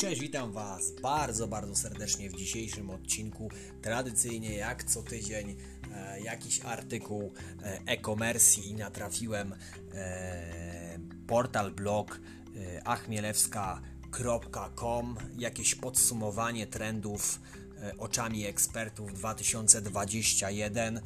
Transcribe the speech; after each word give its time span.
Cześć, 0.00 0.20
witam 0.20 0.52
Was 0.52 0.92
bardzo, 1.02 1.48
bardzo 1.48 1.76
serdecznie 1.76 2.30
w 2.30 2.36
dzisiejszym 2.36 2.90
odcinku. 2.90 3.50
Tradycyjnie, 3.82 4.54
jak 4.54 4.84
co 4.84 5.02
tydzień, 5.02 5.56
e, 5.94 6.20
jakiś 6.20 6.60
artykuł 6.64 7.32
e, 7.62 7.80
e-commerce 7.86 8.60
i 8.60 8.74
natrafiłem 8.74 9.54
e, 9.94 10.98
portal 11.26 11.72
blog 11.72 12.20
e, 12.56 12.88
achmielewska.com, 12.88 15.16
jakieś 15.38 15.74
podsumowanie 15.74 16.66
trendów 16.66 17.40
e, 17.82 17.98
oczami 17.98 18.46
ekspertów 18.46 19.14
2021, 19.14 21.00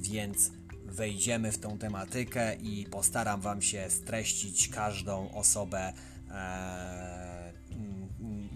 więc 0.00 0.50
wejdziemy 0.84 1.52
w 1.52 1.58
tą 1.58 1.78
tematykę 1.78 2.56
i 2.56 2.86
postaram 2.90 3.40
Wam 3.40 3.62
się 3.62 3.90
streścić 3.90 4.68
każdą 4.68 5.32
osobę. 5.32 5.92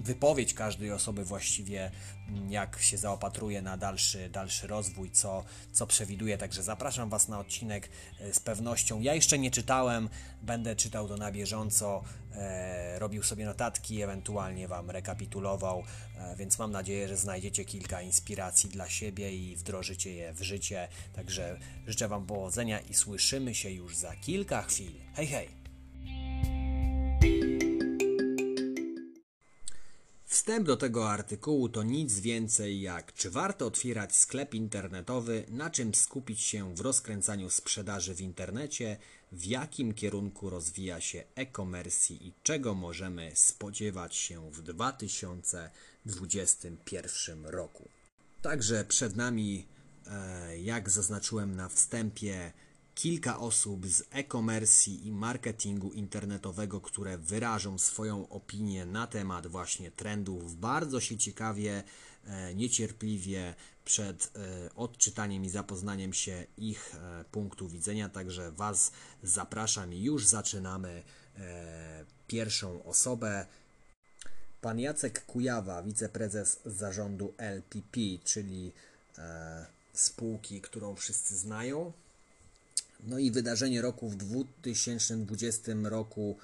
Wypowiedź 0.04 0.54
każdej 0.54 0.92
osoby 0.92 1.24
właściwie, 1.24 1.90
mm, 2.28 2.52
jak 2.52 2.78
się 2.82 2.98
zaopatruje 2.98 3.62
na 3.62 3.76
dalszy, 3.76 4.28
dalszy 4.28 4.66
rozwój, 4.66 5.10
co, 5.10 5.44
co 5.72 5.86
przewiduje. 5.86 6.38
Także 6.38 6.62
zapraszam 6.62 7.08
Was 7.10 7.28
na 7.28 7.38
odcinek 7.38 7.88
e, 8.20 8.34
z 8.34 8.40
pewnością. 8.40 9.00
Ja 9.00 9.14
jeszcze 9.14 9.38
nie 9.38 9.50
czytałem, 9.50 10.08
będę 10.42 10.76
czytał 10.76 11.08
to 11.08 11.16
na 11.16 11.32
bieżąco, 11.32 12.04
e, 12.32 12.98
robił 12.98 13.22
sobie 13.22 13.46
notatki, 13.46 14.02
ewentualnie 14.02 14.68
Wam 14.68 14.90
rekapitulował, 14.90 15.82
e, 16.18 16.36
więc 16.36 16.58
mam 16.58 16.72
nadzieję, 16.72 17.08
że 17.08 17.16
znajdziecie 17.16 17.64
kilka 17.64 18.02
inspiracji 18.02 18.70
dla 18.70 18.88
siebie 18.88 19.36
i 19.36 19.56
wdrożycie 19.56 20.14
je 20.14 20.32
w 20.32 20.42
życie. 20.42 20.88
Także 21.12 21.58
życzę 21.86 22.08
Wam 22.08 22.26
powodzenia 22.26 22.80
i 22.80 22.94
słyszymy 22.94 23.54
się 23.54 23.70
już 23.70 23.96
za 23.96 24.16
kilka 24.16 24.62
chwil. 24.62 24.92
Hej, 25.14 25.26
hej! 25.26 25.63
Wstęp 30.34 30.66
do 30.66 30.76
tego 30.76 31.10
artykułu 31.10 31.68
to 31.68 31.82
nic 31.82 32.20
więcej 32.20 32.80
jak 32.80 33.12
czy 33.12 33.30
warto 33.30 33.66
otwierać 33.66 34.16
sklep 34.16 34.54
internetowy, 34.54 35.44
na 35.48 35.70
czym 35.70 35.94
skupić 35.94 36.40
się 36.40 36.74
w 36.74 36.80
rozkręcaniu 36.80 37.50
sprzedaży 37.50 38.14
w 38.14 38.20
internecie, 38.20 38.96
w 39.32 39.44
jakim 39.44 39.94
kierunku 39.94 40.50
rozwija 40.50 41.00
się 41.00 41.24
e-commerce 41.34 42.14
i 42.14 42.32
czego 42.42 42.74
możemy 42.74 43.30
spodziewać 43.34 44.16
się 44.16 44.50
w 44.50 44.62
2021 44.62 47.46
roku. 47.46 47.88
Także 48.42 48.84
przed 48.84 49.16
nami, 49.16 49.66
e, 50.06 50.58
jak 50.58 50.90
zaznaczyłem 50.90 51.56
na 51.56 51.68
wstępie, 51.68 52.52
kilka 52.94 53.38
osób 53.38 53.86
z 53.86 54.02
e-commerce 54.10 54.90
i 54.90 55.12
marketingu 55.12 55.92
internetowego, 55.92 56.80
które 56.80 57.18
wyrażą 57.18 57.78
swoją 57.78 58.28
opinię 58.28 58.86
na 58.86 59.06
temat 59.06 59.46
właśnie 59.46 59.90
trendów. 59.90 60.56
Bardzo 60.56 61.00
się 61.00 61.18
ciekawie, 61.18 61.82
e, 62.24 62.54
niecierpliwie 62.54 63.54
przed 63.84 64.30
e, 64.36 64.74
odczytaniem 64.74 65.44
i 65.44 65.48
zapoznaniem 65.48 66.12
się 66.12 66.46
ich 66.58 66.94
e, 66.94 67.24
punktu 67.24 67.68
widzenia. 67.68 68.08
Także 68.08 68.52
Was 68.52 68.92
zapraszam 69.22 69.94
i 69.94 70.02
już 70.02 70.26
zaczynamy 70.26 71.02
pierwszą 72.26 72.84
osobę. 72.84 73.46
Pan 74.60 74.80
Jacek 74.80 75.26
Kujawa, 75.26 75.82
wiceprezes 75.82 76.60
zarządu 76.66 77.34
LPP, 77.38 78.00
czyli 78.24 78.72
spółki, 79.92 80.60
którą 80.60 80.96
wszyscy 80.96 81.36
znają. 81.36 81.92
No 83.00 83.18
i 83.18 83.30
wydarzenie 83.30 83.82
roku 83.82 84.08
w 84.08 84.16
2020 84.16 85.72
roku, 85.82 86.36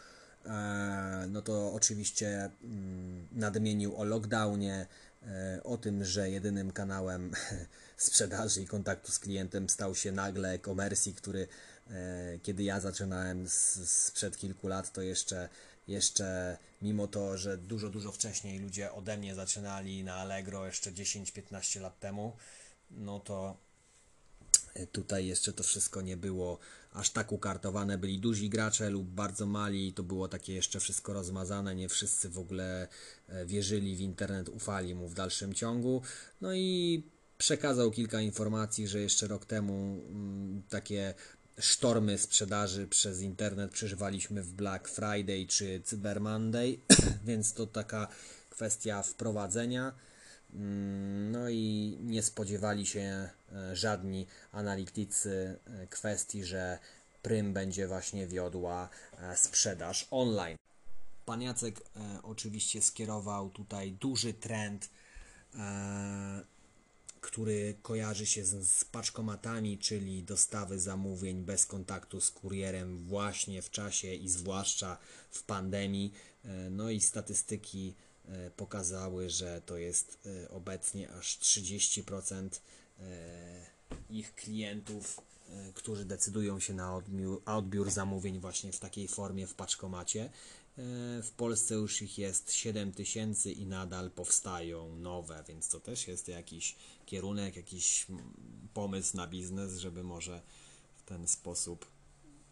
e, 0.46 1.26
no 1.28 1.42
to 1.42 1.72
oczywiście 1.72 2.50
mm, 2.64 3.28
nadmienił 3.32 3.96
o 3.96 4.04
lockdownie, 4.04 4.86
e, 5.22 5.60
o 5.64 5.76
tym, 5.76 6.04
że 6.04 6.30
jedynym 6.30 6.72
kanałem 6.72 7.33
sprzedaży 7.96 8.62
i 8.62 8.66
kontaktu 8.66 9.12
z 9.12 9.18
klientem 9.18 9.68
stał 9.68 9.94
się 9.94 10.12
nagle 10.12 10.52
e-commerce, 10.52 11.12
który 11.12 11.48
e, 11.90 12.39
kiedy 12.42 12.62
ja 12.62 12.80
zaczynałem 12.80 13.48
sprzed 13.84 14.36
kilku 14.36 14.68
lat, 14.68 14.92
to 14.92 15.02
jeszcze, 15.02 15.48
jeszcze 15.89 16.58
mimo 16.83 17.06
to, 17.06 17.39
że 17.39 17.58
dużo, 17.58 17.89
dużo 17.89 18.12
wcześniej 18.12 18.58
ludzie 18.58 18.92
ode 18.92 19.16
mnie 19.16 19.34
zaczynali 19.34 20.05
na 20.05 20.14
Allegro 20.14 20.66
jeszcze 20.66 20.92
10-15 20.92 21.80
lat 21.80 22.00
temu, 22.00 22.36
no 22.90 23.20
to 23.20 23.56
Tutaj 24.92 25.27
jeszcze 25.27 25.53
to 25.53 25.63
wszystko 25.63 26.03
nie 26.03 26.17
było 26.17 26.58
aż 26.92 27.11
tak 27.11 27.33
ukartowane. 27.33 27.98
Byli 27.98 28.19
duzi 28.19 28.48
gracze 28.48 28.91
lub 28.91 29.07
bardzo 29.07 29.47
mali, 29.47 29.92
to 29.92 30.03
było 30.03 30.29
takie 30.29 30.55
jeszcze 30.55 30.81
wszystko 30.81 31.13
rozmazane. 31.13 31.75
Nie 31.75 31.89
wszyscy 31.89 32.29
w 32.29 32.39
ogóle 32.39 32.89
e, 33.29 33.47
wierzyli 33.47 33.97
w 33.97 34.01
internet, 34.01 34.48
ufali 34.48 34.95
mu 34.95 35.08
w 35.08 35.14
dalszym 35.14 35.55
ciągu. 35.55 36.03
No 36.41 36.55
i 36.55 37.03
przekazał 37.39 37.91
kilka 37.91 38.20
informacji, 38.20 38.89
że 38.89 39.01
jeszcze 39.01 39.27
rok 39.27 39.45
temu 39.45 40.01
mm, 40.08 40.63
takie 40.69 41.14
sztormy 41.58 42.19
sprzedaży 42.19 42.87
przez 42.87 43.20
internet 43.20 43.70
przeżywaliśmy 43.70 44.42
w 44.42 44.52
Black 44.52 44.89
Friday 44.89 45.47
czy 45.48 45.81
Cyber 45.85 46.20
Monday, 46.20 46.79
więc 47.27 47.52
to 47.52 47.67
taka 47.67 48.08
kwestia 48.51 49.02
wprowadzenia. 49.02 49.92
Mm, 50.55 51.33
no 51.33 51.48
i 51.48 51.97
nie 52.01 52.23
spodziewali 52.23 52.87
się 52.87 53.01
e, 53.01 53.31
żadni 53.72 54.27
analitycy 54.52 55.58
e, 55.64 55.86
kwestii, 55.86 56.44
że 56.44 56.78
Prym 57.22 57.52
będzie 57.52 57.88
właśnie 57.88 58.27
wiodła 58.27 58.88
e, 59.18 59.36
sprzedaż 59.36 60.06
online. 60.11 60.56
Pan 61.27 61.42
Jacek 61.42 61.80
oczywiście 62.22 62.83
skierował 62.83 63.50
tutaj 63.50 63.92
duży 63.92 64.34
trend, 64.34 64.90
który 67.20 67.74
kojarzy 67.83 68.27
się 68.27 68.44
z, 68.44 68.68
z 68.70 68.84
paczkomatami, 68.84 69.78
czyli 69.78 70.22
dostawy 70.22 70.78
zamówień 70.78 71.44
bez 71.44 71.66
kontaktu 71.66 72.20
z 72.20 72.30
kurierem 72.30 72.98
właśnie 72.98 73.62
w 73.62 73.70
czasie 73.70 74.14
i 74.14 74.28
zwłaszcza 74.28 74.98
w 75.30 75.42
pandemii. 75.42 76.12
No 76.70 76.90
i 76.90 77.00
statystyki 77.00 77.94
E, 78.30 78.50
pokazały, 78.50 79.30
że 79.30 79.60
to 79.66 79.77
jest 79.77 80.18
e, 80.44 80.50
obecnie 80.50 81.10
aż 81.10 81.39
30% 81.39 82.46
e, 82.46 82.48
ich 84.11 84.34
klientów, 84.34 85.20
którzy 85.74 86.05
decydują 86.05 86.61
się 86.61 86.74
na 86.74 86.96
odbiór, 86.96 87.42
odbiór 87.46 87.90
zamówień 87.90 88.40
właśnie 88.40 88.72
w 88.72 88.78
takiej 88.78 89.08
formie 89.08 89.46
w 89.46 89.55
paczkomacie. 89.55 90.30
W 91.22 91.30
Polsce 91.36 91.74
już 91.74 92.02
ich 92.02 92.18
jest 92.18 92.52
7 92.52 92.92
tysięcy 92.92 93.52
i 93.52 93.66
nadal 93.66 94.10
powstają 94.10 94.96
nowe, 94.96 95.44
więc 95.48 95.68
to 95.68 95.80
też 95.80 96.08
jest 96.08 96.28
jakiś 96.28 96.77
kierunek, 97.06 97.56
jakiś 97.56 98.06
pomysł 98.74 99.16
na 99.16 99.27
biznes, 99.27 99.77
żeby 99.77 100.02
może 100.02 100.42
w 100.96 101.02
ten 101.02 101.28
sposób 101.28 101.86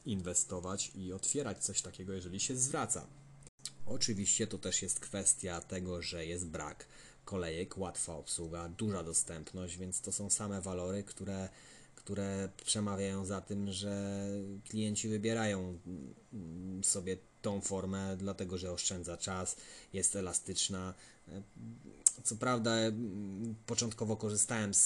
inwestować 0.06 0.92
i 0.94 1.12
otwierać 1.12 1.64
coś 1.64 1.82
takiego, 1.82 2.12
jeżeli 2.12 2.40
się 2.40 2.56
zwraca. 2.56 3.06
Oczywiście 3.86 4.46
to 4.46 4.58
też 4.58 4.82
jest 4.82 5.00
kwestia 5.00 5.60
tego, 5.60 6.02
że 6.02 6.26
jest 6.26 6.46
brak 6.46 6.86
kolejek, 7.28 7.78
łatwa 7.78 8.16
obsługa, 8.16 8.68
duża 8.68 9.02
dostępność, 9.02 9.76
więc 9.76 10.00
to 10.00 10.12
są 10.12 10.30
same 10.30 10.60
walory, 10.60 11.02
które, 11.02 11.48
które 11.94 12.48
przemawiają 12.64 13.24
za 13.24 13.40
tym, 13.40 13.72
że 13.72 14.26
klienci 14.68 15.08
wybierają 15.08 15.78
sobie 16.82 17.16
tą 17.42 17.60
formę, 17.60 18.16
dlatego 18.16 18.58
że 18.58 18.72
oszczędza 18.72 19.16
czas, 19.16 19.56
jest 19.92 20.16
elastyczna. 20.16 20.94
Co 22.24 22.36
prawda, 22.36 22.70
początkowo 23.66 24.16
korzystałem 24.16 24.74
z, 24.74 24.80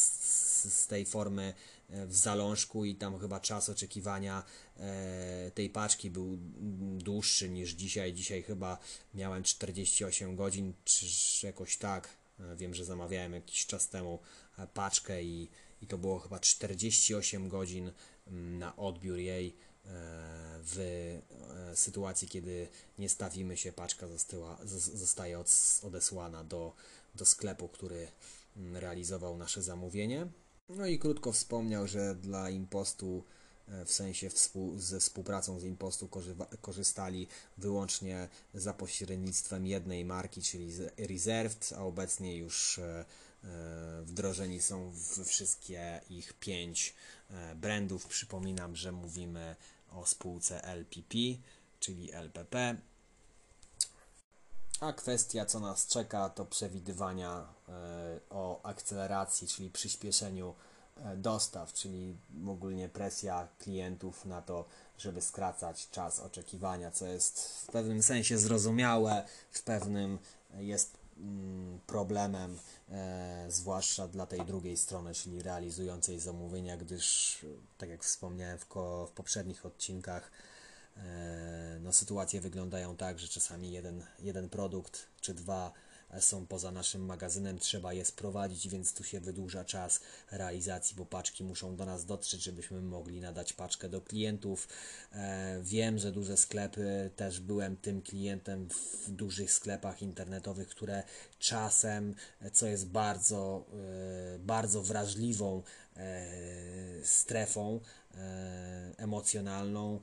z 0.83 0.87
tej 0.87 1.07
formy 1.07 1.55
e, 1.91 2.07
w 2.07 2.17
zalążku 2.17 2.85
i 2.85 2.95
tam 2.95 3.19
chyba 3.19 3.41
czas 3.41 3.69
oczekiwania 3.69 4.43
e, 4.77 5.51
tej 5.55 5.71
paczki 5.71 6.11
był 6.11 6.39
dłuższy 6.99 7.49
niż 7.51 7.71
dzisiaj. 7.71 8.13
Dzisiaj 8.15 8.43
chyba 8.43 8.79
miałem 9.15 9.43
48 9.43 10.37
godzin, 10.37 10.73
czy 10.85 11.07
jakoś 11.47 11.77
tak. 11.77 12.22
E, 12.41 12.57
wiem, 12.57 12.75
że 12.75 12.85
zamawiałem 12.85 13.33
jakiś 13.33 13.67
czas 13.67 13.89
temu 13.89 14.19
paczkę 14.75 15.23
i, 15.23 15.49
i 15.83 15.87
to 15.87 15.99
było 15.99 16.19
chyba 16.19 16.41
48 16.41 17.49
godzin 17.49 17.93
na 18.31 18.77
odbiór 18.77 19.19
jej 19.19 19.57
w 20.65 21.19
sytuacji, 21.75 22.29
kiedy 22.29 22.69
nie 22.99 23.09
stawimy 23.09 23.57
się, 23.57 23.73
paczka 23.73 24.09
została, 24.09 24.59
zostaje 24.95 25.45
odesłana 25.83 26.45
do, 26.45 26.73
do 27.15 27.25
sklepu, 27.25 27.69
który 27.69 28.09
realizował 28.57 29.37
nasze 29.37 29.63
zamówienie. 29.63 30.27
No 30.69 30.87
i 30.87 30.99
krótko 30.99 31.33
wspomniał, 31.33 31.87
że 31.87 32.15
dla 32.15 32.51
impostu, 32.51 33.25
e, 33.27 33.42
w 33.87 33.93
sensie 33.93 34.31
współ, 34.31 34.79
ze 34.79 35.01
współpracą 35.01 35.61
z 35.61 35.65
impostu 35.65 36.09
korzystali 36.61 37.29
wyłącznie 37.59 38.29
za 38.55 38.75
pośrednictwem 38.75 39.67
jednej 39.67 40.05
marki, 40.05 40.43
czyli 40.43 40.73
Reserved, 40.99 41.73
a 41.77 41.81
obecnie 41.81 42.37
już 42.37 42.79
e, 42.79 43.05
e, 43.45 44.03
wdrożeni 44.03 44.63
są 44.63 44.91
w 44.91 45.25
wszystkie 45.25 46.01
ich 46.11 46.33
pięć 46.33 46.95
brandów. 47.57 48.07
Przypominam, 48.07 48.77
że 48.77 48.93
mówimy 48.93 49.57
o 49.91 50.07
spółce 50.07 50.65
LPP, 50.65 51.19
czyli 51.81 52.13
LPP. 52.13 52.77
A 54.83 54.93
kwestia, 54.93 55.47
co 55.47 55.61
nas 55.61 55.87
czeka, 55.87 56.29
to 56.29 56.45
przewidywania 56.45 57.47
e, 57.69 58.21
o 58.31 58.63
akceleracji, 58.67 59.49
czyli 59.49 59.71
przyspieszeniu 59.71 60.51
e, 60.51 60.72
dostaw, 61.17 61.73
czyli 61.73 62.17
ogólnie 62.49 62.89
presja 62.89 63.49
klientów 63.59 64.25
na 64.25 64.43
to, 64.43 64.65
żeby 64.99 65.21
skracać 65.21 65.91
czas 65.91 66.21
oczekiwania, 66.21 66.91
co 66.91 67.07
jest 67.07 67.49
w 67.49 67.67
pewnym 67.67 68.03
sensie 68.03 68.39
zrozumiałe, 68.39 69.27
w 69.51 69.63
pewnym 69.63 70.19
jest 70.55 70.99
mm, 71.19 71.81
problemem, 71.87 72.59
e, 72.91 73.47
zwłaszcza 73.49 74.09
dla 74.09 74.27
tej 74.27 74.41
drugiej 74.41 74.77
strony, 74.77 75.15
czyli 75.15 75.43
realizującej 75.43 76.21
zamówienia, 76.21 76.77
gdyż, 76.77 77.39
tak 77.79 77.89
jak 77.89 78.05
wspomniałem 78.05 78.59
w, 78.59 78.67
ko- 78.67 79.07
w 79.07 79.11
poprzednich 79.11 79.67
odcinkach, 79.67 80.31
e, 80.97 81.79
no, 81.81 81.93
sytuacje 81.93 82.41
wyglądają 82.41 82.97
tak, 82.97 83.19
że 83.19 83.29
czasami 83.29 83.73
jeden, 83.73 84.05
jeden 84.19 84.49
produkt 84.49 85.07
czy 85.21 85.35
dwa 85.35 85.73
są 86.21 86.47
poza 86.47 86.71
naszym 86.71 87.05
magazynem, 87.05 87.59
trzeba 87.59 87.93
je 87.93 88.05
sprowadzić, 88.05 88.69
więc 88.69 88.95
tu 88.95 89.05
się 89.05 89.21
wydłuża 89.21 89.65
czas 89.65 90.01
realizacji, 90.31 90.97
bo 90.97 91.07
paczki 91.07 91.45
muszą 91.45 91.77
do 91.77 91.87
nas 91.87 92.05
dotrzeć, 92.05 92.43
żebyśmy 92.43 92.81
mogli 92.81 93.21
nadać 93.21 93.53
paczkę 93.53 93.89
do 93.89 94.01
klientów. 94.01 94.69
E, 95.13 95.61
wiem, 95.63 95.99
że 95.99 96.13
duże 96.13 96.37
sklepy, 96.37 97.11
też 97.17 97.41
byłem 97.41 97.77
tym 97.77 98.03
klientem 98.03 98.69
w 98.71 99.11
dużych 99.11 99.53
sklepach 99.53 100.03
internetowych, 100.03 100.69
które 100.69 101.03
czasem, 101.39 102.15
co 102.53 102.67
jest 102.67 102.87
bardzo, 102.87 103.65
e, 104.35 104.39
bardzo 104.39 104.83
wrażliwą 104.83 105.63
e, 105.97 106.27
strefą 107.05 107.81
emocjonalną, 108.97 110.01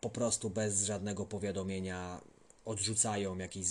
po 0.00 0.10
prostu 0.10 0.50
bez 0.50 0.84
żadnego 0.84 1.26
powiadomienia 1.26 2.20
odrzucają 2.64 3.38
jakieś, 3.38 3.66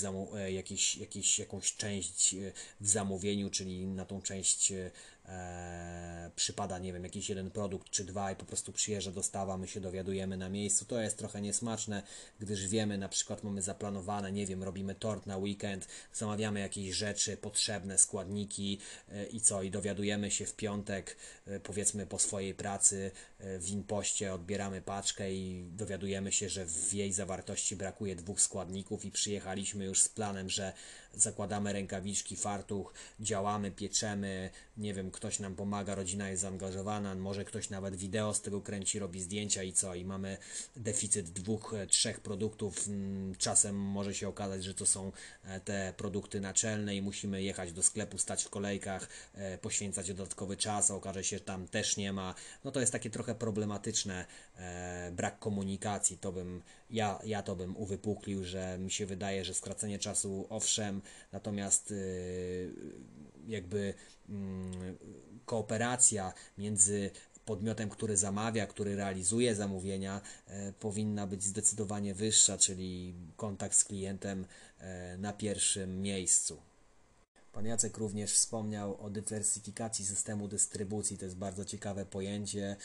jakieś, 0.48 0.98
jakieś, 0.98 1.40
jakąś 1.40 1.76
część 1.76 2.36
w 2.82 2.90
zamówieniu, 2.90 3.50
czyli 3.50 3.86
na 3.86 4.06
tą 4.06 4.22
część 4.22 4.74
e, 5.26 6.32
przypada, 6.36 6.80
nie 6.80 6.94
wiem, 6.94 7.04
jakiś 7.04 7.30
jeden 7.30 7.52
produkt 7.52 7.90
czy 7.90 8.06
dwa 8.06 8.32
i 8.32 8.36
po 8.36 8.46
prostu 8.46 8.72
przyjeżdża 8.72 9.12
dostawa, 9.12 9.58
my 9.58 9.68
się 9.68 9.82
dowiadujemy 9.82 10.38
na 10.38 10.50
miejscu. 10.50 10.86
To 10.86 11.02
jest 11.02 11.18
trochę 11.18 11.42
niesmaczne, 11.42 12.04
gdyż 12.40 12.68
wiemy, 12.68 12.98
na 12.98 13.10
przykład 13.10 13.44
mamy 13.44 13.62
zaplanowane, 13.62 14.32
nie 14.32 14.46
wiem, 14.46 14.64
robimy 14.64 14.96
tort 14.96 15.26
na 15.26 15.38
weekend, 15.38 15.88
zamawiamy 16.14 16.60
jakieś 16.60 16.96
rzeczy 16.96 17.38
potrzebne, 17.38 17.98
składniki 17.98 18.80
e, 19.10 19.26
i 19.26 19.42
co, 19.42 19.64
i 19.64 19.72
dowiadujemy 19.72 20.32
się 20.32 20.46
w 20.46 20.56
piątek, 20.56 21.18
e, 21.48 21.60
powiedzmy 21.60 22.08
po 22.08 22.20
swojej 22.20 22.54
pracy 22.54 23.12
w 23.60 23.70
impoście, 23.70 24.34
odbieramy 24.34 24.82
paczkę 24.82 25.34
i 25.34 25.70
dowiadujemy 25.72 26.32
się, 26.32 26.50
że 26.50 26.66
w 26.66 26.94
jej 26.94 27.14
zawartości 27.14 27.76
brakuje 27.76 28.16
dwóch 28.16 28.42
składników 28.42 29.06
i 29.06 29.12
przyjechaliśmy 29.12 29.86
już 29.86 30.02
z 30.02 30.10
planem, 30.10 30.50
że 30.50 30.74
zakładamy 31.14 31.74
rękawiczki, 31.74 32.36
fartuch, 32.36 32.94
działamy, 33.20 33.72
pieczemy, 33.72 34.50
nie 34.78 34.94
wiem, 34.94 35.12
ktoś 35.12 35.40
nam 35.40 35.56
pomaga, 35.56 35.96
rodzina 35.96 36.30
jest 36.30 36.42
zaangażowana, 36.42 37.16
może 37.16 37.46
ktoś 37.46 37.70
nawet 37.70 37.96
wideo 37.96 38.34
z 38.34 38.42
tego 38.42 38.62
kręci, 38.62 39.00
robi 39.00 39.22
zdjęcia 39.22 39.64
i 39.64 39.74
co, 39.74 39.96
i 39.96 40.06
mamy 40.06 40.38
deficyt 40.76 41.30
dwóch, 41.30 41.74
e, 41.74 41.88
trzech 41.88 42.20
produktów, 42.20 42.88
mm, 42.88 43.36
czasem 43.36 43.76
może 43.76 44.14
się 44.14 44.28
okazać, 44.28 44.64
że 44.64 44.74
to 44.74 44.86
są 44.86 45.12
e, 45.44 45.60
te 45.60 45.94
produkty 45.98 46.42
naczelne 46.42 46.96
i 46.96 47.02
musimy 47.02 47.44
jechać 47.44 47.74
do 47.74 47.84
sklepu, 47.84 48.18
stać 48.18 48.44
w 48.44 48.50
kolejkach, 48.50 49.10
e, 49.34 49.58
poświęcać 49.58 50.08
dodatkowy 50.08 50.58
czas, 50.58 50.92
a 50.92 50.96
okaże 50.96 51.24
się, 51.24 51.38
że 51.38 51.44
tam 51.44 51.68
też 51.68 51.98
nie 51.98 52.14
ma, 52.14 52.36
no 52.64 52.72
to 52.72 52.80
jest 52.80 52.92
takie 52.92 53.10
trochę 53.10 53.36
problematyczne, 53.36 54.26
brak 55.12 55.40
komunikacji, 55.40 56.18
to 56.18 56.32
bym, 56.32 56.62
ja, 56.90 57.20
ja 57.26 57.44
to 57.44 57.56
bym 57.56 57.78
uwypuklił, 57.78 58.44
że 58.44 58.78
mi 58.78 58.92
się 58.92 59.06
wydaje, 59.06 59.46
że 59.46 59.54
skracenie 59.54 60.00
czasu 60.00 60.48
owszem, 60.50 61.02
natomiast 61.32 61.94
jakby 63.48 63.94
mm, 64.30 64.98
kooperacja 65.46 66.34
między 66.58 67.12
podmiotem, 67.50 67.90
który 67.90 68.18
zamawia, 68.18 68.68
który 68.68 68.96
realizuje 68.96 69.56
zamówienia, 69.56 70.22
e, 70.48 70.74
powinna 70.74 71.28
być 71.28 71.44
zdecydowanie 71.44 72.14
wyższa, 72.14 72.58
czyli 72.58 73.16
kontakt 73.36 73.76
z 73.76 73.84
klientem 73.84 74.46
e, 74.80 75.18
na 75.18 75.34
pierwszym 75.34 76.02
miejscu. 76.02 76.69
Pan 77.52 77.66
Jacek 77.66 77.98
również 77.98 78.34
wspomniał 78.34 79.02
o 79.02 79.10
dywersyfikacji 79.10 80.06
systemu 80.06 80.48
dystrybucji. 80.48 81.18
To 81.18 81.26
jest 81.26 81.38
bardzo 81.38 81.66
ciekawe 81.66 82.06
pojęcie, 82.06 82.76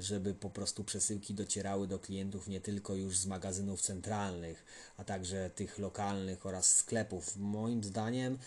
żeby 0.00 0.34
po 0.34 0.50
prostu 0.50 0.84
przesyłki 0.84 1.34
docierały 1.34 1.86
do 1.86 1.98
klientów 1.98 2.48
nie 2.48 2.60
tylko 2.60 2.94
już 2.94 3.18
z 3.18 3.26
magazynów 3.26 3.80
centralnych, 3.80 4.64
a 4.96 5.04
także 5.04 5.50
tych 5.50 5.78
lokalnych 5.78 6.46
oraz 6.46 6.74
sklepów. 6.74 7.36
Moim 7.36 7.84
zdaniem 7.84 8.38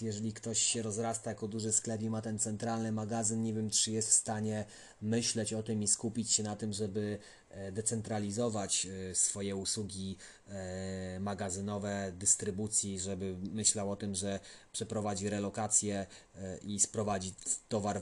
jeżeli 0.00 0.32
ktoś 0.32 0.58
się 0.58 0.82
rozrasta 0.82 1.30
jako 1.30 1.48
duży 1.48 1.72
sklep 1.72 2.02
i 2.02 2.10
ma 2.10 2.22
ten 2.22 2.38
centralny 2.38 2.92
magazyn, 2.92 3.42
nie 3.42 3.54
wiem, 3.54 3.70
czy 3.70 3.92
jest 3.92 4.08
w 4.08 4.12
stanie 4.12 4.64
myśleć 5.02 5.52
o 5.52 5.62
tym 5.62 5.82
i 5.82 5.88
skupić 5.88 6.32
się 6.32 6.42
na 6.42 6.56
tym, 6.56 6.72
żeby 6.72 7.18
e, 7.50 7.72
decentralizować 7.72 8.86
e, 8.86 9.14
swoje 9.14 9.56
usługi 9.56 10.16
magazynowe, 11.20 12.12
dystrybucji, 12.18 13.00
żeby 13.00 13.36
myślał 13.52 13.90
o 13.90 13.96
tym, 13.96 14.14
że 14.14 14.40
przeprowadzi 14.72 15.28
relokację 15.28 16.06
i 16.62 16.80
sprowadzi 16.80 17.34
towar 17.68 18.00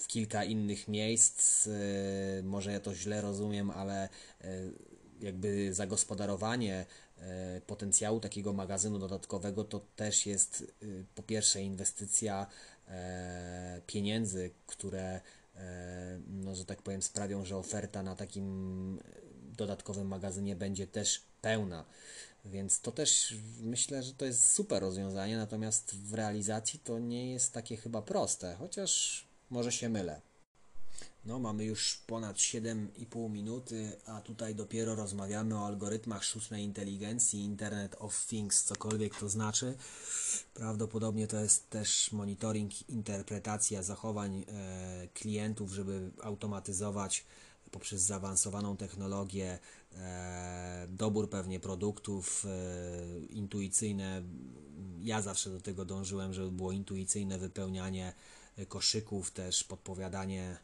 w 0.00 0.06
kilka 0.06 0.44
innych 0.44 0.88
miejsc. 0.88 1.68
Może 2.42 2.72
ja 2.72 2.80
to 2.80 2.94
źle 2.94 3.20
rozumiem, 3.20 3.70
ale 3.70 4.08
jakby 5.20 5.74
zagospodarowanie 5.74 6.72
E, 6.80 6.86
potencjału 7.66 8.20
takiego 8.20 8.52
magazynu 8.52 8.98
dodatkowego 8.98 9.64
to 9.64 9.80
też 9.96 10.26
jest 10.26 10.72
y, 10.82 11.04
po 11.14 11.22
pierwsze 11.22 11.62
inwestycja 11.62 12.46
e, 12.88 13.80
pieniędzy, 13.86 14.50
które 14.66 15.20
e, 15.56 16.20
no, 16.28 16.54
że 16.54 16.64
tak 16.64 16.82
powiem 16.82 17.02
sprawią, 17.02 17.44
że 17.44 17.56
oferta 17.56 18.02
na 18.02 18.16
takim 18.16 18.98
dodatkowym 19.56 20.08
magazynie 20.08 20.56
będzie 20.56 20.86
też 20.86 21.22
pełna. 21.40 21.84
Więc 22.44 22.80
to 22.80 22.92
też 22.92 23.34
myślę, 23.60 24.02
że 24.02 24.14
to 24.14 24.24
jest 24.24 24.50
super 24.50 24.82
rozwiązanie, 24.82 25.36
natomiast 25.36 25.94
w 25.94 26.14
realizacji 26.14 26.78
to 26.78 26.98
nie 26.98 27.32
jest 27.32 27.52
takie 27.52 27.76
chyba 27.76 28.02
proste, 28.02 28.54
chociaż 28.58 29.24
może 29.50 29.72
się 29.72 29.88
mylę. 29.88 30.20
No, 31.24 31.38
mamy 31.38 31.64
już 31.64 31.96
ponad 32.06 32.36
7,5 32.36 33.30
minuty, 33.30 33.92
a 34.06 34.20
tutaj 34.20 34.54
dopiero 34.54 34.94
rozmawiamy 34.94 35.58
o 35.58 35.66
algorytmach 35.66 36.24
sztucznej 36.24 36.64
inteligencji, 36.64 37.44
Internet 37.44 37.96
of 37.98 38.26
Things, 38.26 38.64
cokolwiek 38.64 39.18
to 39.18 39.28
znaczy. 39.28 39.74
Prawdopodobnie 40.54 41.26
to 41.26 41.40
jest 41.40 41.70
też 41.70 42.12
monitoring, 42.12 42.88
interpretacja 42.88 43.82
zachowań 43.82 44.44
e, 44.48 45.08
klientów, 45.14 45.72
żeby 45.72 46.10
automatyzować 46.22 47.24
poprzez 47.70 48.02
zaawansowaną 48.02 48.76
technologię 48.76 49.58
e, 49.92 50.86
dobór 50.90 51.30
pewnie 51.30 51.60
produktów 51.60 52.46
e, 52.46 53.26
intuicyjne. 53.26 54.22
Ja 55.00 55.22
zawsze 55.22 55.50
do 55.50 55.60
tego 55.60 55.84
dążyłem, 55.84 56.34
żeby 56.34 56.50
było 56.50 56.72
intuicyjne 56.72 57.38
wypełnianie 57.38 58.12
koszyków, 58.68 59.30
też 59.30 59.64
podpowiadanie 59.64 60.58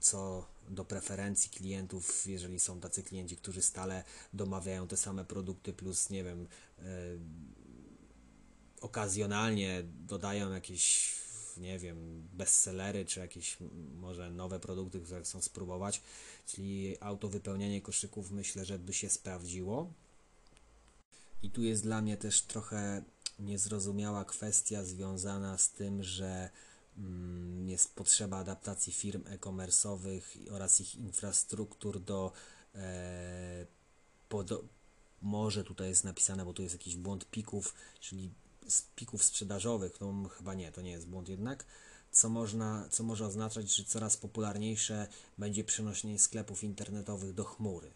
co 0.00 0.46
do 0.68 0.84
preferencji 0.84 1.50
klientów, 1.50 2.26
jeżeli 2.26 2.60
są 2.60 2.80
tacy 2.80 3.02
klienci, 3.02 3.36
którzy 3.36 3.62
stale 3.62 4.04
domawiają 4.32 4.88
te 4.88 4.96
same 4.96 5.24
produkty, 5.24 5.72
plus 5.72 6.10
nie 6.10 6.24
wiem, 6.24 6.48
e, 6.78 6.82
okazjonalnie 8.80 9.82
dodają 9.84 10.52
jakieś, 10.52 11.14
nie 11.56 11.78
wiem, 11.78 12.28
bestsellery, 12.32 13.04
czy 13.04 13.20
jakieś 13.20 13.56
może 13.94 14.30
nowe 14.30 14.60
produkty, 14.60 15.00
które 15.00 15.22
chcą 15.22 15.42
spróbować, 15.42 16.02
czyli 16.46 16.96
autowypełnianie 17.00 17.82
koszyków 17.82 18.30
myślę, 18.30 18.64
że 18.64 18.78
by 18.78 18.92
się 18.92 19.10
sprawdziło. 19.10 19.92
I 21.42 21.50
tu 21.50 21.62
jest 21.62 21.82
dla 21.82 22.02
mnie 22.02 22.16
też 22.16 22.42
trochę 22.42 23.02
niezrozumiała 23.38 24.24
kwestia 24.24 24.84
związana 24.84 25.58
z 25.58 25.70
tym, 25.70 26.02
że 26.02 26.50
jest 27.66 27.94
potrzeba 27.94 28.38
adaptacji 28.38 28.92
firm 28.92 29.24
e-commerce'owych 29.26 30.22
oraz 30.50 30.80
ich 30.80 30.94
infrastruktur 30.94 32.00
do 32.00 32.32
e, 32.74 33.66
pod, 34.28 34.50
może 35.22 35.64
tutaj 35.64 35.88
jest 35.88 36.04
napisane, 36.04 36.44
bo 36.44 36.52
tu 36.52 36.62
jest 36.62 36.74
jakiś 36.74 36.96
błąd 36.96 37.30
pików, 37.30 37.74
czyli 38.00 38.30
z 38.68 38.82
pików 38.82 39.24
sprzedażowych, 39.24 40.00
no 40.00 40.28
chyba 40.28 40.54
nie, 40.54 40.72
to 40.72 40.80
nie 40.80 40.90
jest 40.90 41.06
błąd 41.06 41.28
jednak, 41.28 41.64
co, 42.12 42.28
można, 42.28 42.88
co 42.90 43.02
może 43.02 43.26
oznaczać, 43.26 43.76
że 43.76 43.84
coraz 43.84 44.16
popularniejsze 44.16 45.08
będzie 45.38 45.64
przenoszenie 45.64 46.18
sklepów 46.18 46.64
internetowych 46.64 47.34
do 47.34 47.44
chmury. 47.44 47.90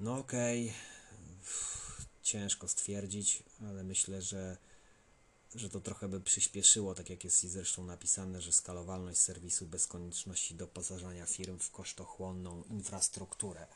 No 0.00 0.18
okej, 0.18 0.68
okay. 0.68 2.06
ciężko 2.22 2.68
stwierdzić, 2.68 3.42
ale 3.60 3.84
myślę, 3.84 4.22
że 4.22 4.56
że 5.54 5.70
to 5.70 5.80
trochę 5.80 6.08
by 6.08 6.20
przyspieszyło, 6.20 6.94
tak 6.94 7.10
jak 7.10 7.24
jest 7.24 7.44
i 7.44 7.48
zresztą 7.48 7.84
napisane, 7.84 8.40
że 8.40 8.52
skalowalność 8.52 9.18
serwisu 9.18 9.66
bez 9.66 9.86
konieczności 9.86 10.54
doposażania 10.54 11.26
firm 11.26 11.58
w 11.58 11.70
kosztochłonną 11.70 12.62
infrastrukturę. 12.70 13.66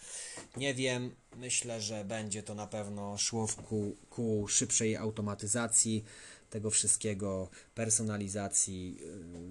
Nie 0.56 0.74
wiem, 0.74 1.14
myślę, 1.36 1.80
że 1.80 2.04
będzie 2.04 2.42
to 2.42 2.54
na 2.54 2.66
pewno 2.66 3.18
szło 3.18 3.46
w 3.46 3.56
ku, 3.56 3.96
ku 4.10 4.48
szybszej 4.48 4.96
automatyzacji 4.96 6.04
tego 6.50 6.70
wszystkiego, 6.70 7.48
personalizacji. 7.74 8.98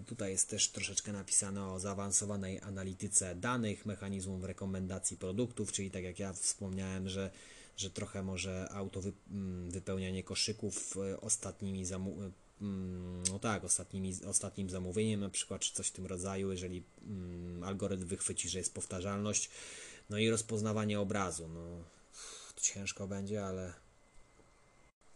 Y, 0.02 0.06
tutaj 0.06 0.32
jest 0.32 0.50
też 0.50 0.70
troszeczkę 0.70 1.14
napisane 1.14 1.72
o 1.72 1.80
zaawansowanej 1.80 2.62
analityce 2.62 3.36
danych, 3.36 3.86
mechanizmów 3.86 4.44
rekomendacji 4.44 5.18
produktów, 5.18 5.72
czyli 5.72 5.92
tak 5.92 6.04
jak 6.04 6.20
ja 6.20 6.34
wspomniałem, 6.34 7.10
że 7.10 7.32
że 7.78 7.90
trochę 7.90 8.24
może 8.24 8.70
auto 8.72 9.02
mm, 9.32 9.72
wypełnianie 9.72 10.24
koszyków 10.24 10.98
e, 10.98 11.22
ostatnimi 11.22 11.86
zamówieniami 11.86 12.34
mm, 12.62 13.24
no 13.32 13.40
tak, 13.40 13.64
ostatnimi, 13.64 14.14
ostatnim 14.26 14.70
zamówieniem 14.70 15.20
na 15.20 15.30
przykład, 15.30 15.62
czy 15.62 15.74
coś 15.74 15.88
w 15.88 15.92
tym 15.92 16.06
rodzaju, 16.06 16.52
jeżeli 16.52 16.84
mm, 17.04 17.64
algorytm 17.64 18.06
wychwyci, 18.06 18.50
że 18.50 18.58
jest 18.58 18.74
powtarzalność, 18.74 19.50
no 20.10 20.18
i 20.18 20.30
rozpoznawanie 20.30 21.00
obrazu, 21.00 21.48
no 21.48 21.84
to 22.56 22.62
ciężko 22.62 23.08
będzie, 23.08 23.46
ale 23.46 23.74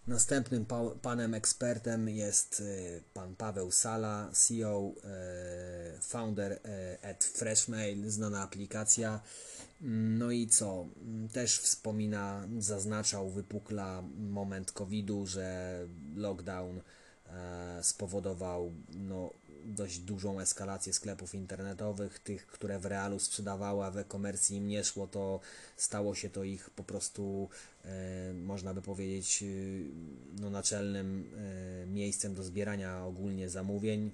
Następnym 0.09 0.65
pa 0.65 0.81
panem 1.01 1.33
ekspertem 1.33 2.09
jest 2.09 2.59
y, 2.59 3.03
pan 3.13 3.35
Paweł 3.35 3.71
Sala, 3.71 4.31
CEO, 4.33 4.93
y, 5.97 6.01
founder 6.01 6.51
y, 6.51 6.59
at 7.07 7.23
Freshmail, 7.23 8.11
znana 8.11 8.41
aplikacja. 8.41 9.19
No 9.81 10.31
i 10.31 10.47
co? 10.47 10.85
Też 11.33 11.59
wspomina, 11.59 12.47
zaznaczał, 12.59 13.29
wypukla 13.29 14.03
moment 14.17 14.71
COVID-u, 14.71 15.25
że 15.25 15.79
lockdown 16.15 16.81
e, 17.29 17.79
spowodował 17.83 18.71
no, 18.89 19.29
dość 19.65 19.99
dużą 19.99 20.39
eskalację 20.39 20.93
sklepów 20.93 21.35
internetowych, 21.35 22.19
tych, 22.19 22.47
które 22.47 22.79
w 22.79 22.85
realu 22.85 23.19
sprzedawały, 23.19 23.85
a 23.85 23.91
w 23.91 23.97
e-commerce 23.97 24.53
im 24.53 24.67
nie 24.67 24.83
szło, 24.83 25.07
to 25.07 25.39
stało 25.77 26.15
się 26.15 26.29
to 26.29 26.43
ich 26.43 26.69
po 26.69 26.83
prostu, 26.83 27.49
e, 27.85 28.33
można 28.33 28.73
by 28.73 28.81
powiedzieć, 28.81 29.43
e, 29.43 29.45
no, 30.41 30.49
naczelnym 30.49 31.31
miejscem 31.87 32.35
do 32.35 32.43
zbierania 32.43 33.05
ogólnie 33.05 33.49
zamówień. 33.49 34.11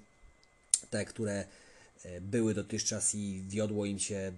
Te, 0.90 1.06
które 1.06 1.46
były 2.22 2.54
dotychczas 2.54 3.16
i 3.16 3.44
wiodło 3.48 3.86
im 3.86 4.00
się 4.00 4.32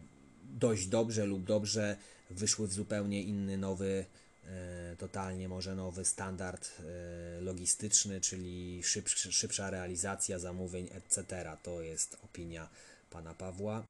dość 0.54 0.88
dobrze 0.88 1.26
lub 1.26 1.44
dobrze, 1.44 1.98
wyszły 2.30 2.68
w 2.68 2.74
zupełnie 2.74 3.24
inny, 3.24 3.58
nowy, 3.58 4.06
e, 4.46 4.96
totalnie 4.96 5.50
może 5.50 5.76
nowy 5.76 6.06
standard 6.06 6.72
e, 6.80 7.42
logistyczny, 7.42 8.22
czyli 8.22 8.84
szybsza, 8.84 9.32
szybsza 9.32 9.70
realizacja 9.70 10.40
zamówień, 10.40 10.90
etc. 10.92 11.58
To 11.64 11.82
jest 11.82 12.18
opinia 12.24 12.70
pana 13.10 13.34
Pawła. 13.34 13.84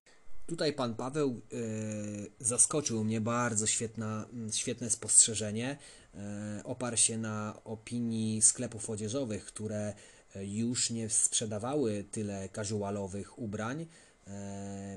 Tutaj 0.48 0.74
pan 0.74 0.96
Paweł 0.96 1.42
y, 1.54 2.32
zaskoczył 2.40 3.04
mnie 3.04 3.22
bardzo 3.22 3.68
świetna, 3.68 4.28
świetne 4.52 4.90
spostrzeżenie. 4.90 5.78
Oparł 6.64 6.98
się 6.98 7.18
na 7.18 7.62
opinii 7.64 8.42
sklepów 8.42 8.90
odzieżowych, 8.90 9.46
które 9.46 9.94
już 10.36 10.90
nie 10.90 11.10
sprzedawały 11.10 12.06
tyle 12.12 12.50
casualowych 12.50 13.40
ubrań, 13.40 13.86
E, 13.86 13.88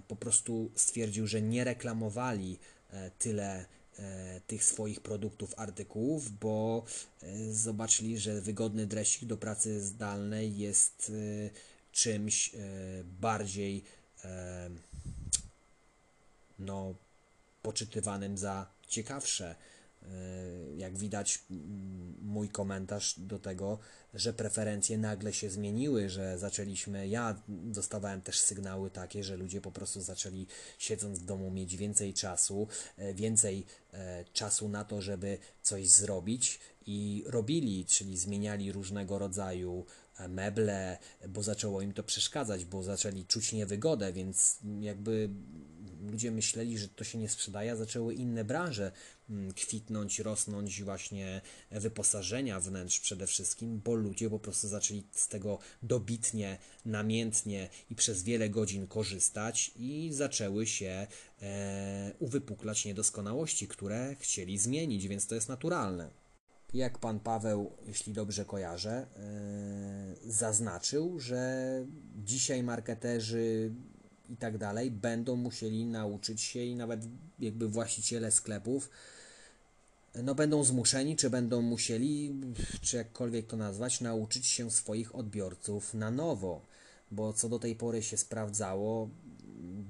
po 0.09 0.17
prostu 0.17 0.71
stwierdził, 0.75 1.27
że 1.27 1.43
nie 1.43 1.65
reklamowali 1.65 2.59
e, 2.91 3.11
tyle 3.11 3.67
e, 3.99 4.41
tych 4.47 4.65
swoich 4.65 5.01
produktów, 5.01 5.55
artykułów, 5.57 6.39
bo 6.39 6.85
zobaczyli, 7.51 8.19
że 8.19 8.41
wygodny 8.41 8.87
dresik 8.87 9.25
do 9.25 9.37
pracy 9.37 9.81
zdalnej 9.81 10.59
jest 10.59 11.13
czymś 11.93 12.51
bardziej 13.21 13.85
no, 16.59 16.95
poczytywanym 17.63 18.39
za 18.39 18.67
ciekawsze. 18.89 19.51
E, 19.51 19.70
jak 20.77 20.99
widać, 20.99 21.45
mój 22.23 22.49
komentarz 22.49 23.15
do 23.19 23.39
tego, 23.39 23.79
że 24.15 24.33
preferencje 24.33 24.99
nagle 24.99 25.33
się 25.33 25.51
zmieniły, 25.51 26.09
że 26.09 26.39
zaczęliśmy. 26.39 27.09
Ja 27.09 27.43
dostawałem 27.49 28.23
też 28.23 28.41
sygnały 28.41 28.91
takie, 28.91 29.25
że 29.25 29.37
ludzie 29.37 29.61
po 29.61 29.73
prostu 29.73 30.01
zaczęli 30.01 30.47
siedząc 30.79 31.19
w 31.19 31.25
domu 31.25 31.51
mieć 31.51 31.77
więcej 31.77 32.15
czasu, 32.15 32.69
e, 32.97 33.15
więcej 33.15 33.67
e, 33.93 34.25
czasu 34.33 34.69
na 34.69 34.85
to, 34.85 35.03
żeby 35.03 35.39
coś 35.63 35.89
zrobić 35.89 36.61
i 36.87 37.25
robili, 37.27 37.85
czyli 37.85 38.19
zmieniali 38.19 38.73
różnego 38.73 39.19
rodzaju 39.19 39.87
meble, 40.29 40.99
bo 41.29 41.43
zaczęło 41.43 41.81
im 41.83 41.93
to 41.93 42.03
przeszkadzać, 42.03 42.65
bo 42.65 42.83
zaczęli 42.83 43.25
czuć 43.25 43.53
niewygodę, 43.53 44.13
więc 44.13 44.59
jakby 44.81 45.31
ludzie 46.01 46.31
myśleli, 46.31 46.79
że 46.79 46.89
to 46.89 47.05
się 47.05 47.19
nie 47.19 47.29
sprzedaje, 47.29 47.77
zaczęły 47.77 48.15
inne 48.15 48.45
branże 48.45 48.93
mm, 49.31 49.53
kwitnąć, 49.53 50.19
rosnąć, 50.19 50.83
właśnie 50.83 51.41
wyposażenia 51.71 52.61
wnętrz 52.61 53.01
przede 53.01 53.27
wszystkim, 53.27 53.81
bo 53.85 53.95
ludzie 53.95 54.31
po 54.31 54.39
prostu 54.39 54.69
zaczęli 54.69 55.03
z 55.13 55.29
tego 55.29 55.59
dobitnie, 55.83 56.59
namiętnie 56.85 57.69
i 57.91 57.95
przez 57.95 58.23
wiele 58.23 58.49
godzin 58.49 58.87
korzystać 58.87 59.71
i 59.77 60.11
zaczęły 60.13 60.67
się 60.67 61.07
e, 61.43 62.13
uwypuklać 62.19 62.85
niedoskonałości, 62.85 63.69
które 63.69 64.17
chcieli 64.19 64.59
zmienić, 64.59 65.09
więc 65.09 65.27
to 65.27 65.35
jest 65.35 65.49
naturalne. 65.49 66.21
Jak 66.75 66.99
pan 66.99 67.21
Paweł, 67.21 67.77
jeśli 67.87 68.13
dobrze 68.13 68.45
kojarzę, 68.45 69.07
yy, 70.23 70.33
zaznaczył, 70.33 71.21
że 71.21 71.85
dzisiaj 72.17 72.63
marketerzy 72.63 73.75
i 74.31 74.37
tak 74.37 74.59
dalej, 74.59 74.91
będą 74.91 75.37
musieli 75.37 75.85
nauczyć 75.85 76.43
się 76.43 76.65
i 76.65 76.75
nawet 76.77 77.01
jakby 77.39 77.69
właściciele 77.69 78.31
sklepów 78.31 78.91
no 80.15 80.35
będą 80.35 80.65
zmuszeni, 80.65 81.17
czy 81.17 81.31
będą 81.31 81.63
musieli, 81.63 82.35
czy 82.81 82.97
jakkolwiek 82.97 83.47
to 83.47 83.57
nazwać, 83.57 84.01
nauczyć 84.01 84.47
się 84.47 84.71
swoich 84.71 85.15
odbiorców 85.15 85.95
na 85.95 86.11
nowo, 86.11 86.61
bo 87.11 87.33
co 87.33 87.49
do 87.49 87.59
tej 87.59 87.77
pory 87.77 88.03
się 88.03 88.17
sprawdzało, 88.17 89.09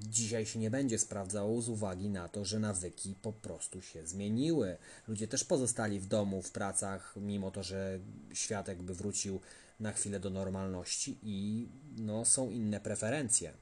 dzisiaj 0.09 0.45
się 0.45 0.59
nie 0.59 0.71
będzie 0.71 0.99
sprawdzało 0.99 1.61
z 1.61 1.69
uwagi 1.69 2.09
na 2.09 2.27
to, 2.27 2.45
że 2.45 2.59
nawyki 2.59 3.15
po 3.21 3.33
prostu 3.33 3.81
się 3.81 4.07
zmieniły. 4.07 4.77
Ludzie 5.07 5.27
też 5.27 5.43
pozostali 5.43 5.99
w 5.99 6.05
domu, 6.05 6.41
w 6.41 6.51
pracach, 6.51 7.15
mimo 7.17 7.51
to, 7.51 7.63
że 7.63 7.99
świat 8.33 8.67
jakby 8.67 8.93
wrócił 8.93 9.39
na 9.79 9.91
chwilę 9.91 10.19
do 10.19 10.29
normalności 10.29 11.17
i 11.23 11.67
no, 11.97 12.25
są 12.25 12.49
inne 12.49 12.79
preferencje. 12.79 13.53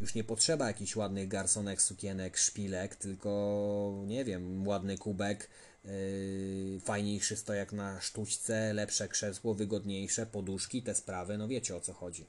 Już 0.00 0.14
nie 0.14 0.24
potrzeba 0.24 0.66
jakichś 0.66 0.96
ładnych 0.96 1.28
garsonek, 1.28 1.82
sukienek, 1.82 2.38
szpilek, 2.38 2.96
tylko 2.96 4.02
nie 4.06 4.24
wiem, 4.24 4.68
ładny 4.68 4.98
kubek, 4.98 5.50
yy, 5.84 6.80
fajniejszy 6.84 7.36
stojak 7.36 7.72
na 7.72 8.00
sztućce, 8.00 8.74
lepsze 8.74 9.08
krzesło, 9.08 9.54
wygodniejsze, 9.54 10.26
poduszki, 10.26 10.82
te 10.82 10.94
sprawy, 10.94 11.38
no 11.38 11.48
wiecie 11.48 11.76
o 11.76 11.80
co 11.80 11.92
chodzi. 11.92 12.26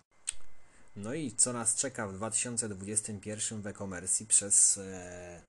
No 0.96 1.14
i 1.14 1.32
co 1.32 1.54
nas 1.54 1.76
czeka 1.76 2.08
w 2.08 2.14
2021 2.14 3.62
w 3.62 3.68
e-commerce 3.68 4.26
przez 4.26 4.78
e, 4.78 5.42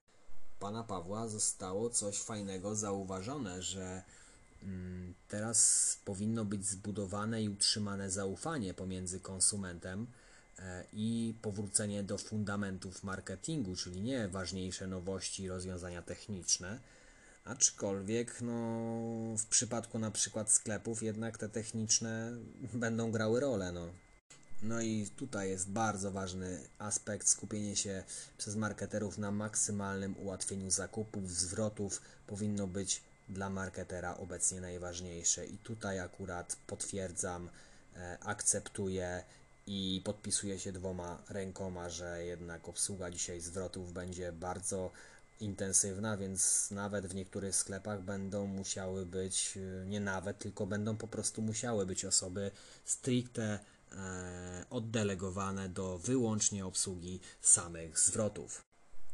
pana 0.59 0.83
Pawła 0.83 1.27
zostało 1.27 1.89
coś 1.89 2.17
fajnego 2.17 2.75
zauważone, 2.75 3.61
że 3.61 4.03
mm, 4.63 5.13
teraz 5.27 5.97
powinno 6.05 6.45
być 6.45 6.65
zbudowane 6.65 7.43
i 7.43 7.49
utrzymane 7.49 8.11
zaufanie 8.11 8.73
pomiędzy 8.73 9.19
konsumentem 9.19 10.07
i 10.93 11.33
powrócenie 11.41 12.03
do 12.03 12.17
fundamentów 12.17 13.03
marketingu, 13.03 13.75
czyli 13.75 14.01
nie 14.01 14.27
ważniejsze 14.27 14.87
nowości 14.87 15.43
i 15.43 15.49
rozwiązania 15.49 16.01
techniczne, 16.01 16.79
aczkolwiek 17.45 18.41
no, 18.41 19.37
w 19.37 19.45
przypadku 19.45 19.99
na 19.99 20.11
przykład 20.11 20.51
sklepów 20.51 21.03
jednak 21.03 21.37
te 21.37 21.49
techniczne 21.49 22.31
będą 22.73 23.11
grały 23.11 23.39
rolę. 23.39 23.71
No. 23.71 23.87
No 24.63 24.81
i 24.81 25.09
tutaj 25.15 25.49
jest 25.49 25.69
bardzo 25.69 26.11
ważny 26.11 26.59
aspekt 26.79 27.27
skupienie 27.27 27.75
się 27.75 28.03
przez 28.37 28.55
marketerów 28.55 29.17
na 29.17 29.31
maksymalnym 29.31 30.15
ułatwieniu 30.17 30.71
zakupów, 30.71 31.31
zwrotów 31.31 32.01
powinno 32.27 32.67
być 32.67 33.01
dla 33.29 33.49
marketera 33.49 34.17
obecnie 34.17 34.61
najważniejsze 34.61 35.45
i 35.45 35.57
tutaj 35.57 35.99
akurat 35.99 36.57
potwierdzam, 36.67 37.49
e, 37.95 38.17
akceptuję 38.19 39.23
i 39.67 40.01
podpisuje 40.05 40.59
się 40.59 40.71
dwoma 40.71 41.23
rękoma, 41.29 41.89
że 41.89 42.25
jednak 42.25 42.69
obsługa 42.69 43.11
dzisiaj 43.11 43.41
zwrotów 43.41 43.93
będzie 43.93 44.31
bardzo 44.31 44.91
intensywna, 45.39 46.17
więc 46.17 46.71
nawet 46.71 47.07
w 47.07 47.15
niektórych 47.15 47.55
sklepach 47.55 48.01
będą 48.01 48.47
musiały 48.47 49.05
być, 49.05 49.57
e, 49.57 49.85
nie 49.85 49.99
nawet, 49.99 50.39
tylko 50.39 50.67
będą 50.67 50.97
po 50.97 51.07
prostu 51.07 51.41
musiały 51.41 51.85
być 51.85 52.05
osoby 52.05 52.51
stricte 52.85 53.59
e, 53.91 54.65
oddelegowane 54.69 55.69
do 55.69 55.97
wyłącznie 55.97 56.65
obsługi 56.65 57.19
samych 57.41 57.99
zwrotów. 57.99 58.61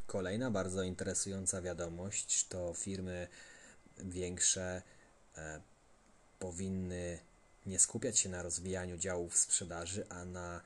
Kolejna 0.07 0.51
bardzo 0.51 0.83
interesująca 0.83 1.61
wiadomość 1.61 2.47
to 2.47 2.73
firmy 2.73 3.27
większe 3.97 4.81
e, 5.37 5.61
powinny 6.39 7.19
nie 7.67 7.79
skupiać 7.79 8.19
się 8.19 8.29
na 8.29 8.43
rozwijaniu 8.43 8.97
działów 8.97 9.37
sprzedaży, 9.37 10.05
a 10.09 10.25
na 10.25 10.61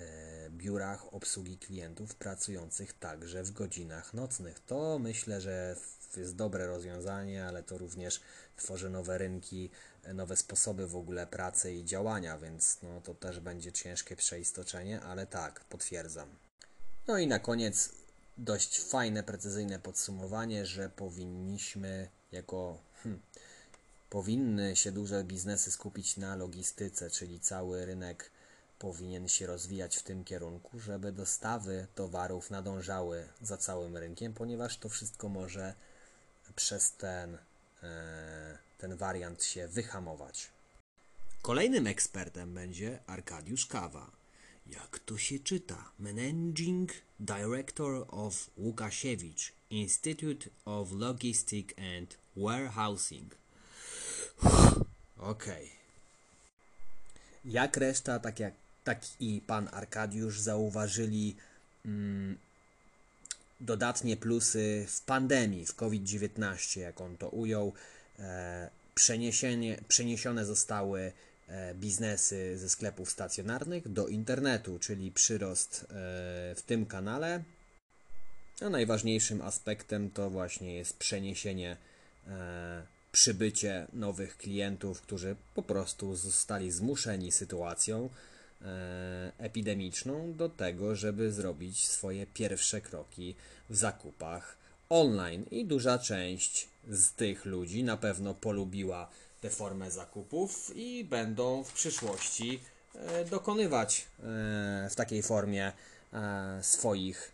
e, 0.00 0.50
biurach 0.50 1.14
obsługi 1.14 1.58
klientów 1.58 2.14
pracujących 2.14 2.92
także 2.92 3.42
w 3.42 3.50
godzinach 3.50 4.14
nocnych. 4.14 4.60
To 4.60 4.98
myślę, 4.98 5.40
że 5.40 5.76
jest 6.16 6.36
dobre 6.36 6.66
rozwiązanie, 6.66 7.46
ale 7.46 7.62
to 7.62 7.78
również 7.78 8.20
tworzy 8.56 8.90
nowe 8.90 9.18
rynki, 9.18 9.70
nowe 10.14 10.36
sposoby 10.36 10.86
w 10.86 10.96
ogóle 10.96 11.26
pracy 11.26 11.74
i 11.74 11.84
działania, 11.84 12.38
więc 12.38 12.78
no, 12.82 13.00
to 13.00 13.14
też 13.14 13.40
będzie 13.40 13.72
ciężkie 13.72 14.16
przeistoczenie, 14.16 15.00
ale 15.00 15.26
tak, 15.26 15.64
potwierdzam. 15.64 16.28
No 17.06 17.18
i 17.18 17.26
na 17.26 17.38
koniec 17.38 17.92
dość 18.38 18.80
fajne, 18.80 19.22
precyzyjne 19.22 19.78
podsumowanie, 19.78 20.66
że 20.66 20.88
powinniśmy 20.88 22.08
jako 22.32 22.82
hmm, 23.02 23.22
powinny 24.10 24.76
się 24.76 24.92
duże 24.92 25.24
biznesy 25.24 25.70
skupić 25.70 26.16
na 26.16 26.36
logistyce, 26.36 27.10
czyli 27.10 27.40
cały 27.40 27.86
rynek 27.86 28.30
powinien 28.78 29.28
się 29.28 29.46
rozwijać 29.46 29.96
w 29.96 30.02
tym 30.02 30.24
kierunku, 30.24 30.80
żeby 30.80 31.12
dostawy 31.12 31.86
towarów 31.94 32.50
nadążały 32.50 33.28
za 33.42 33.56
całym 33.56 33.96
rynkiem, 33.96 34.32
ponieważ 34.32 34.78
to 34.78 34.88
wszystko 34.88 35.28
może 35.28 35.74
przez 36.56 36.92
ten, 36.92 37.38
e, 37.82 38.58
ten 38.78 38.96
wariant 38.96 39.44
się 39.44 39.68
wyhamować. 39.68 40.50
Kolejnym 41.42 41.86
ekspertem 41.86 42.54
będzie 42.54 42.98
Arkadiusz 43.06 43.66
Kawa. 43.66 44.10
Jak 44.66 44.98
to 44.98 45.18
się 45.18 45.38
czyta? 45.38 45.92
Managing 45.98 46.90
Director 47.20 48.04
of 48.08 48.50
Łukasiewicz 48.56 49.52
Institute 49.70 50.50
of 50.64 50.92
Logistics 50.92 51.74
and 51.98 52.18
Warehousing. 52.36 53.39
Okej. 55.18 55.64
Okay. 55.64 55.68
Jak 57.44 57.76
reszta, 57.76 58.18
tak 58.18 58.40
jak 58.40 58.54
tak 58.84 59.00
i 59.20 59.40
pan 59.46 59.68
Arkadiusz 59.72 60.40
zauważyli 60.40 61.36
mm, 61.84 62.38
dodatnie 63.60 64.16
plusy 64.16 64.86
w 64.88 65.00
pandemii, 65.00 65.66
w 65.66 65.74
COVID-19, 65.74 66.80
jak 66.80 67.00
on 67.00 67.16
to 67.16 67.28
ujął. 67.28 67.72
E, 68.18 68.70
przeniesienie, 68.94 69.78
przeniesione 69.88 70.44
zostały 70.44 71.12
e, 71.48 71.74
biznesy 71.74 72.58
ze 72.58 72.68
sklepów 72.68 73.10
stacjonarnych 73.10 73.88
do 73.88 74.08
internetu, 74.08 74.78
czyli 74.78 75.12
przyrost 75.12 75.84
e, 75.84 75.86
w 76.54 76.62
tym 76.66 76.86
kanale. 76.86 77.42
A 78.60 78.68
najważniejszym 78.68 79.42
aspektem 79.42 80.10
to 80.10 80.30
właśnie 80.30 80.74
jest 80.74 80.96
przeniesienie, 80.96 81.76
e, 82.28 82.82
przybycie 83.12 83.86
nowych 83.92 84.36
klientów, 84.36 85.00
którzy 85.00 85.36
po 85.54 85.62
prostu 85.62 86.16
zostali 86.16 86.70
zmuszeni 86.70 87.32
sytuacją 87.32 88.10
E, 88.64 89.32
epidemiczną 89.38 90.32
do 90.32 90.48
tego, 90.48 90.96
żeby 90.96 91.32
zrobić 91.32 91.88
swoje 91.88 92.26
pierwsze 92.26 92.80
kroki 92.80 93.36
w 93.70 93.76
zakupach 93.76 94.56
online. 94.88 95.44
I 95.50 95.64
duża 95.64 95.98
część 95.98 96.68
z 96.88 97.12
tych 97.12 97.44
ludzi 97.44 97.84
na 97.84 97.96
pewno 97.96 98.34
polubiła 98.34 99.10
tę 99.40 99.50
formę 99.50 99.90
zakupów 99.90 100.72
i 100.74 101.04
będą 101.04 101.64
w 101.64 101.72
przyszłości 101.72 102.60
e, 102.94 103.24
dokonywać 103.24 104.00
e, 104.00 104.88
w 104.90 104.94
takiej 104.94 105.22
formie 105.22 105.72
swoich 106.62 107.32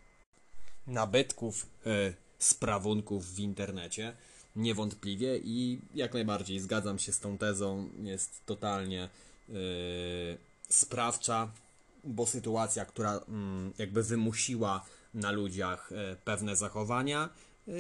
nabytków, 0.87 1.67
sprawunków 2.39 3.35
w 3.35 3.39
internecie. 3.39 4.17
Niewątpliwie 4.57 5.41
i 5.45 5.79
jak 5.95 6.15
najbardziej 6.15 6.61
zgadzam 6.61 6.99
się 6.99 7.13
z 7.13 7.21
tą 7.21 7.39
tezą, 7.39 7.89
jest 8.03 8.41
totalnie 8.47 9.09
sprawcza, 10.69 11.51
bo 12.05 12.27
sytuacja, 12.27 12.85
która 12.85 13.21
mm, 13.29 13.73
jakby 13.79 14.03
wymusiła 14.03 14.85
na 15.15 15.31
ludziach 15.31 15.93
e, 15.93 16.17
pewne 16.25 16.57
zachowania, 16.57 17.29
e, 17.69 17.73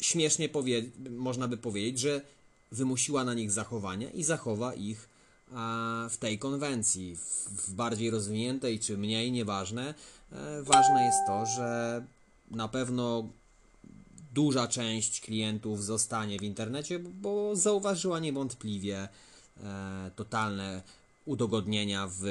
śmiesznie 0.00 0.48
powie, 0.48 0.82
można 1.10 1.48
by 1.48 1.56
powiedzieć, 1.56 1.98
że 1.98 2.20
wymusiła 2.72 3.24
na 3.24 3.34
nich 3.34 3.50
zachowania 3.50 4.10
i 4.10 4.22
zachowa 4.22 4.74
ich 4.74 5.08
w 6.10 6.16
tej 6.16 6.38
konwencji. 6.38 7.16
W 7.46 7.72
bardziej 7.72 8.10
rozwiniętej 8.10 8.80
czy 8.80 8.98
mniej, 8.98 9.32
nieważne. 9.32 9.94
E, 10.32 10.62
ważne 10.62 11.04
jest 11.04 11.18
to, 11.26 11.46
że 11.46 12.02
na 12.50 12.68
pewno 12.68 13.28
duża 14.32 14.68
część 14.68 15.20
klientów 15.20 15.84
zostanie 15.84 16.38
w 16.38 16.42
internecie, 16.42 16.98
bo 16.98 17.56
zauważyła 17.56 18.18
niewątpliwie 18.18 19.08
totalne 20.16 20.82
udogodnienia 21.30 22.08
w 22.10 22.24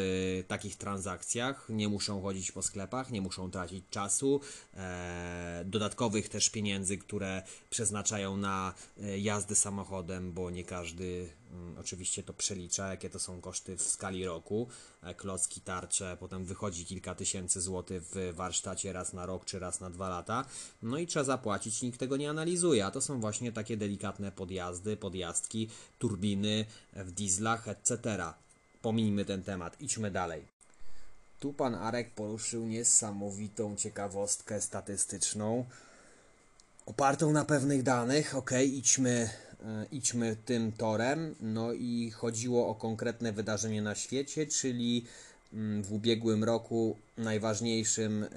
takich 0.48 0.76
transakcjach. 0.76 1.66
Nie 1.70 1.90
muszą 1.90 2.22
chodzić 2.22 2.52
po 2.52 2.62
sklepach, 2.62 3.12
nie 3.12 3.22
muszą 3.22 3.52
tracić 3.52 3.84
czasu, 3.90 4.42
e, 4.74 5.64
dodatkowych 5.66 6.30
też 6.30 6.50
pieniędzy, 6.50 6.98
które 6.98 7.44
przeznaczają 7.70 8.38
na 8.38 8.74
e, 9.02 9.20
jazdę 9.20 9.56
samochodem, 9.56 10.34
bo 10.34 10.50
nie 10.50 10.64
każdy 10.64 11.30
mm, 11.52 11.78
oczywiście 11.80 12.24
to 12.24 12.34
przelicza, 12.34 12.88
jakie 12.88 13.10
to 13.10 13.20
są 13.20 13.42
koszty 13.42 13.78
w 13.78 13.82
skali 13.82 14.26
roku. 14.26 14.68
E, 15.04 15.14
klocki, 15.14 15.62
tarcze, 15.62 16.18
potem 16.20 16.46
wychodzi 16.46 16.86
kilka 16.86 17.16
tysięcy 17.16 17.62
złotych 17.62 18.04
w 18.04 18.34
warsztacie 18.36 18.94
raz 18.94 19.14
na 19.14 19.26
rok 19.26 19.46
czy 19.46 19.60
raz 19.60 19.80
na 19.80 19.90
dwa 19.90 20.10
lata. 20.10 20.46
No 20.84 20.98
i 20.98 21.08
trzeba 21.08 21.26
zapłacić, 21.26 21.82
nikt 21.82 22.00
tego 22.00 22.18
nie 22.18 22.30
analizuje, 22.30 22.86
a 22.86 22.92
to 22.92 23.02
są 23.02 23.20
właśnie 23.20 23.52
takie 23.52 23.78
delikatne 23.78 24.32
podjazdy, 24.32 24.98
podjazdki, 24.98 25.70
turbiny 26.00 26.66
w 26.94 27.12
dieslach, 27.12 27.68
etc 27.68 28.34
pomijmy 28.82 29.26
ten 29.26 29.44
temat, 29.44 29.82
idźmy 29.82 30.12
dalej. 30.12 30.46
Tu 31.40 31.54
pan 31.54 31.76
Arek 31.76 32.12
poruszył 32.12 32.68
niesamowitą 32.68 33.76
ciekawostkę 33.76 34.62
statystyczną, 34.62 35.66
opartą 36.86 37.32
na 37.32 37.46
pewnych 37.46 37.84
danych. 37.84 38.36
Ok, 38.36 38.52
idźmy, 38.66 39.30
e, 39.64 39.86
idźmy 39.92 40.36
tym 40.46 40.72
torem. 40.72 41.36
No 41.42 41.74
i 41.74 42.12
chodziło 42.12 42.68
o 42.68 42.76
konkretne 42.76 43.34
wydarzenie 43.34 43.82
na 43.82 43.96
świecie, 43.96 44.48
czyli 44.48 45.06
mm, 45.54 45.84
w 45.84 45.94
ubiegłym 45.94 46.44
roku 46.44 46.98
najważniejszym 47.18 48.24
e, 48.24 48.28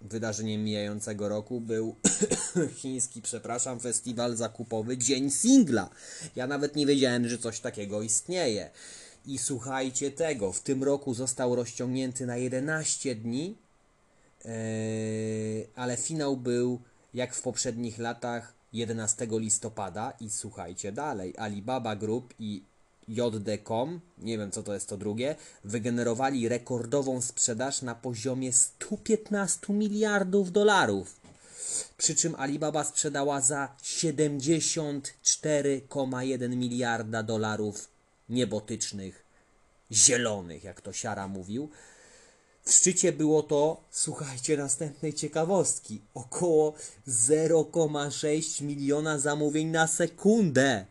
wydarzeniem 0.00 0.64
mijającego 0.64 1.28
roku 1.28 1.60
był 1.60 1.94
chiński, 2.80 3.22
przepraszam, 3.22 3.80
festiwal 3.80 4.36
zakupowy 4.36 4.98
Dzień 4.98 5.30
Singla. 5.30 5.90
Ja 6.36 6.46
nawet 6.46 6.76
nie 6.76 6.86
wiedziałem, 6.86 7.28
że 7.28 7.38
coś 7.38 7.60
takiego 7.60 8.02
istnieje. 8.02 8.70
I 9.26 9.38
słuchajcie 9.38 10.10
tego, 10.10 10.52
w 10.52 10.60
tym 10.60 10.84
roku 10.84 11.14
został 11.14 11.54
rozciągnięty 11.54 12.26
na 12.26 12.36
11 12.36 13.14
dni, 13.14 13.56
yy, 14.44 14.52
ale 15.74 15.96
finał 15.96 16.36
był 16.36 16.80
jak 17.14 17.34
w 17.34 17.42
poprzednich 17.42 17.98
latach 17.98 18.54
11 18.72 19.26
listopada 19.30 20.12
i 20.20 20.30
słuchajcie 20.30 20.92
dalej, 20.92 21.34
Alibaba 21.38 21.96
Group 21.96 22.34
i 22.38 22.62
JD.com, 23.08 24.00
nie 24.18 24.38
wiem 24.38 24.50
co 24.50 24.62
to 24.62 24.74
jest 24.74 24.88
to 24.88 24.96
drugie, 24.96 25.36
wygenerowali 25.64 26.48
rekordową 26.48 27.20
sprzedaż 27.20 27.82
na 27.82 27.94
poziomie 27.94 28.52
115 28.52 29.72
miliardów 29.72 30.52
dolarów. 30.52 31.20
Przy 31.96 32.14
czym 32.14 32.34
Alibaba 32.34 32.84
sprzedała 32.84 33.40
za 33.40 33.76
74,1 33.82 36.56
miliarda 36.56 37.22
dolarów 37.22 37.93
niebotycznych, 38.28 39.24
zielonych, 39.92 40.64
jak 40.64 40.80
to 40.80 40.92
Siara 40.92 41.28
mówił. 41.28 41.70
W 42.64 42.72
szczycie 42.72 43.12
było 43.12 43.42
to, 43.42 43.84
słuchajcie, 43.90 44.56
następnej 44.56 45.12
ciekawostki, 45.12 46.00
około 46.14 46.74
0,6 47.08 48.62
miliona 48.62 49.18
zamówień 49.18 49.66
na 49.66 49.86
sekundę. 49.86 50.86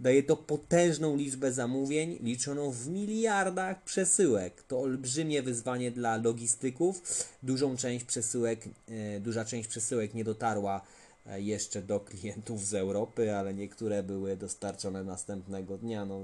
Daje 0.00 0.22
to 0.22 0.36
potężną 0.36 1.16
liczbę 1.16 1.52
zamówień, 1.52 2.18
liczoną 2.22 2.70
w 2.70 2.88
miliardach 2.88 3.84
przesyłek. 3.84 4.62
To 4.62 4.80
olbrzymie 4.80 5.42
wyzwanie 5.42 5.90
dla 5.90 6.16
logistyków. 6.16 7.02
Dużą 7.42 7.76
część 7.76 8.04
przesyłek, 8.04 8.60
e, 8.88 9.20
duża 9.20 9.44
część 9.44 9.68
przesyłek 9.68 10.14
nie 10.14 10.24
dotarła 10.24 10.80
jeszcze 11.26 11.82
do 11.82 12.00
klientów 12.00 12.66
z 12.66 12.74
Europy, 12.74 13.36
ale 13.36 13.54
niektóre 13.54 14.02
były 14.02 14.36
dostarczone 14.36 15.04
następnego 15.04 15.78
dnia. 15.78 16.04
No, 16.04 16.20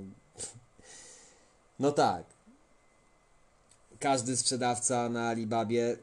no 1.79 1.93
tak. 1.93 2.25
Każdy 4.01 4.37
sprzedawca 4.37 5.09
na 5.09 5.29
Alibabie 5.29 5.97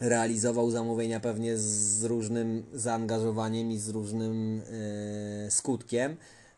realizował 0.00 0.70
zamówienia 0.70 1.20
pewnie 1.20 1.56
z 1.56 2.04
różnym 2.04 2.64
zaangażowaniem 2.74 3.70
i 3.70 3.78
z 3.78 3.88
różnym 3.88 4.62
e, 5.46 5.50
skutkiem, 5.50 6.16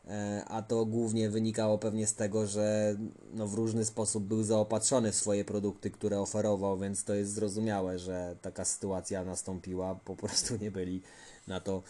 e, 0.09 0.44
a 0.48 0.62
to 0.62 0.87
głównie 0.87 1.31
wynikało 1.31 1.79
pewnie 1.79 2.07
z 2.07 2.14
tego, 2.14 2.46
że 2.46 2.96
no, 3.35 3.46
w 3.46 3.55
różny 3.55 3.85
sposób 3.85 4.24
był 4.24 4.42
zaopatrzony 4.42 5.12
w 5.12 5.16
swoje 5.16 5.44
produkty, 5.44 5.90
które 5.90 6.20
oferował, 6.20 6.79
więc 6.79 7.05
to 7.05 7.14
jest 7.14 7.33
zrozumiałe, 7.33 7.98
że 7.98 8.37
taka 8.42 8.64
sytuacja 8.64 9.24
nastąpiła, 9.24 9.94
po 9.94 10.16
prostu 10.16 10.57
nie 10.57 10.70
byli 10.70 11.03
na 11.51 11.61
to 11.61 11.83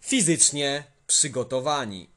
fizycznie 0.00 0.84
przygotowani. 1.06 2.08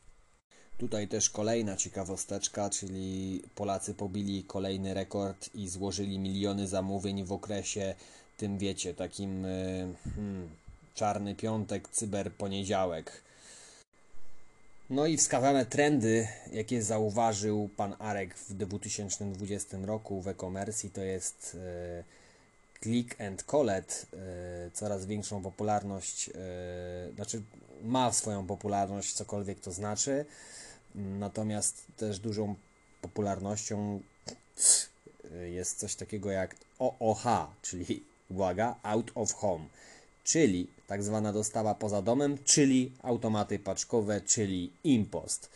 Tutaj 0.77 1.07
też 1.07 1.29
kolejna 1.29 1.77
ciekawosteczka, 1.77 2.69
czyli 2.69 3.41
Polacy 3.55 3.93
pobili 3.93 4.43
kolejny 4.43 4.93
rekord 4.93 5.49
i 5.55 5.69
złożyli 5.69 6.19
miliony 6.19 6.67
zamówień 6.67 7.23
w 7.23 7.31
okresie 7.31 7.95
tym 8.37 8.57
wiecie, 8.57 8.93
takim 8.93 9.45
y, 9.45 9.95
hmm, 10.15 10.49
czarny 10.95 11.35
piątek, 11.35 11.89
cyber 11.89 12.31
poniedziałek. 12.31 13.21
No 14.89 15.05
i 15.05 15.17
wskazane 15.17 15.65
trendy, 15.65 16.27
jakie 16.53 16.83
zauważył 16.83 17.69
pan 17.77 17.95
Arek 17.99 18.35
w 18.37 18.53
2020 18.53 19.77
roku 19.85 20.21
w 20.21 20.27
e-commerce, 20.27 20.89
to 20.89 21.01
jest 21.01 21.57
e, 21.59 22.03
click 22.83 23.21
and 23.21 23.43
collect, 23.43 24.07
e, 24.13 24.71
coraz 24.73 25.05
większą 25.05 25.41
popularność, 25.41 26.29
e, 26.29 26.33
znaczy 27.15 27.41
ma 27.83 28.11
swoją 28.13 28.47
popularność, 28.47 29.13
cokolwiek 29.13 29.59
to 29.59 29.71
znaczy, 29.71 30.25
natomiast 30.95 31.85
też 31.97 32.19
dużą 32.19 32.55
popularnością 33.01 34.01
jest 35.45 35.79
coś 35.79 35.95
takiego 35.95 36.31
jak 36.31 36.55
OOH, 36.79 37.23
czyli 37.61 38.03
uwaga, 38.29 38.75
out 38.83 39.11
of 39.15 39.33
home 39.33 39.65
czyli 40.27 40.67
tak 40.87 41.03
zwana 41.03 41.33
dostawa 41.33 41.75
poza 41.75 42.01
domem, 42.01 42.37
czyli 42.43 42.91
automaty 43.03 43.59
paczkowe, 43.59 44.21
czyli 44.21 44.71
impost. 44.83 45.49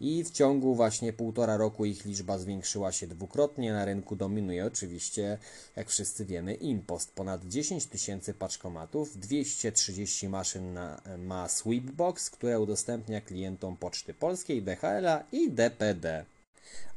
I 0.00 0.24
w 0.24 0.30
ciągu 0.30 0.74
właśnie 0.74 1.12
półtora 1.12 1.56
roku 1.56 1.84
ich 1.84 2.04
liczba 2.04 2.38
zwiększyła 2.38 2.92
się 2.92 3.06
dwukrotnie. 3.06 3.72
Na 3.72 3.84
rynku 3.84 4.16
dominuje 4.16 4.66
oczywiście, 4.66 5.38
jak 5.76 5.90
wszyscy 5.90 6.24
wiemy, 6.24 6.54
impost. 6.54 7.12
Ponad 7.12 7.44
10 7.44 7.86
tysięcy 7.86 8.34
paczkomatów, 8.34 9.18
230 9.18 10.28
maszyn 10.28 10.72
na, 10.72 11.02
ma 11.18 11.48
Sweepbox, 11.48 12.30
które 12.30 12.60
udostępnia 12.60 13.20
klientom 13.20 13.76
Poczty 13.76 14.14
Polskiej, 14.14 14.62
DHL-a 14.62 15.24
i 15.32 15.50
DPD 15.50 16.24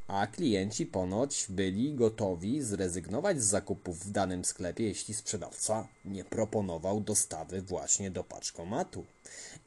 a 0.08 0.28
klienci 0.28 0.86
ponoć 0.86 1.46
byli 1.50 1.94
gotowi 1.94 2.62
zrezygnować 2.62 3.42
z 3.42 3.46
zakupów 3.46 4.00
w 4.00 4.12
danym 4.12 4.46
sklepie, 4.46 4.84
jeśli 4.84 5.14
sprzedawca 5.14 5.88
nie 6.06 6.24
proponował 6.24 7.02
dostawy 7.02 7.62
właśnie 7.62 8.12
do 8.12 8.24
paczkomatu. 8.24 9.06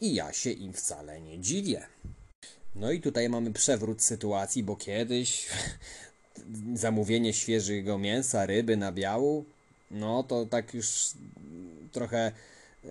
I 0.00 0.14
ja 0.14 0.32
się 0.32 0.50
im 0.50 0.72
wcale 0.72 1.20
nie 1.20 1.38
dziwię. 1.38 1.86
No 2.76 2.92
i 2.92 3.00
tutaj 3.00 3.28
mamy 3.28 3.52
przewrót 3.52 4.02
sytuacji, 4.02 4.62
bo 4.62 4.76
kiedyś 4.76 5.48
zamówienie 6.74 7.32
świeżego 7.32 7.98
mięsa, 7.98 8.46
ryby 8.46 8.76
na 8.76 8.92
biału, 8.92 9.44
no 9.90 10.22
to 10.22 10.46
tak 10.46 10.74
już 10.74 11.10
trochę 11.92 12.32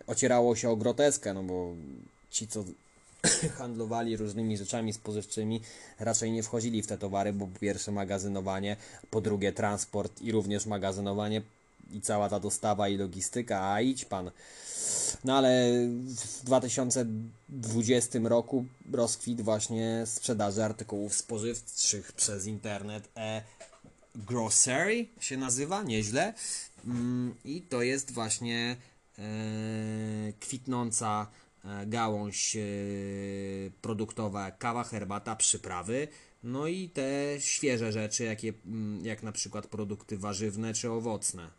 ocierało 0.07 0.55
się 0.55 0.69
o 0.69 0.75
groteskę, 0.75 1.33
no 1.33 1.43
bo 1.43 1.73
ci, 2.31 2.47
co 2.47 2.63
handlowali 3.57 4.17
różnymi 4.17 4.57
rzeczami 4.57 4.93
spożywczymi, 4.93 5.61
raczej 5.99 6.31
nie 6.31 6.43
wchodzili 6.43 6.81
w 6.81 6.87
te 6.87 6.97
towary, 6.97 7.33
bo 7.33 7.47
po 7.47 7.59
pierwsze 7.59 7.91
magazynowanie, 7.91 8.77
po 9.09 9.21
drugie 9.21 9.53
transport 9.53 10.21
i 10.21 10.31
również 10.31 10.65
magazynowanie 10.65 11.41
i 11.91 12.01
cała 12.01 12.29
ta 12.29 12.39
dostawa 12.39 12.89
i 12.89 12.97
logistyka, 12.97 13.73
a 13.73 13.81
idź 13.81 14.05
pan. 14.05 14.31
No 15.23 15.37
ale 15.37 15.71
w 16.05 16.45
2020 16.45 18.19
roku 18.23 18.65
rozkwit 18.91 19.41
właśnie 19.41 20.03
sprzedaży 20.05 20.63
artykułów 20.63 21.15
spożywczych 21.15 22.11
przez 22.11 22.45
internet 22.45 23.09
e-grocery 23.15 25.07
się 25.19 25.37
nazywa, 25.37 25.83
nieźle. 25.83 26.33
Mm, 26.85 27.35
I 27.45 27.61
to 27.61 27.81
jest 27.81 28.11
właśnie 28.11 28.75
e, 29.19 29.23
kwitnąca 30.39 31.27
E, 31.65 31.85
gałąź 31.85 32.55
e, 32.55 32.61
produktowa, 33.81 34.51
kawa, 34.51 34.83
herbata, 34.83 35.35
przyprawy, 35.35 36.07
no 36.43 36.67
i 36.67 36.89
te 36.89 37.35
świeże 37.39 37.91
rzeczy, 37.91 38.23
jakie, 38.23 38.53
mm, 38.65 39.05
jak 39.05 39.23
na 39.23 39.31
przykład 39.31 39.67
produkty 39.67 40.17
warzywne 40.17 40.73
czy 40.73 40.91
owocne. 40.91 41.49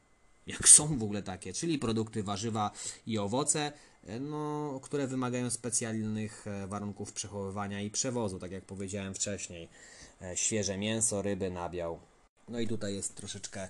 Jak 0.47 0.69
są 0.69 0.99
w 0.99 1.03
ogóle 1.03 1.23
takie, 1.23 1.53
czyli 1.53 1.79
produkty 1.79 2.23
warzywa 2.23 2.71
i 3.07 3.19
owoce, 3.19 3.73
e, 4.07 4.21
no, 4.21 4.81
które 4.83 5.07
wymagają 5.07 5.51
specjalnych 5.51 6.45
warunków 6.67 7.13
przechowywania 7.13 7.81
i 7.81 7.91
przewozu, 7.91 8.39
tak 8.39 8.53
jak 8.53 8.65
powiedziałem 8.65 9.15
wcześniej. 9.15 9.69
Świeże 10.35 10.79
mięso, 10.79 11.23
ryby, 11.23 11.51
nabiał. 11.51 12.01
No 12.49 12.61
i 12.61 12.69
tutaj 12.69 12.95
jest 12.95 13.15
troszeczkę 13.15 13.61
e, 13.63 13.69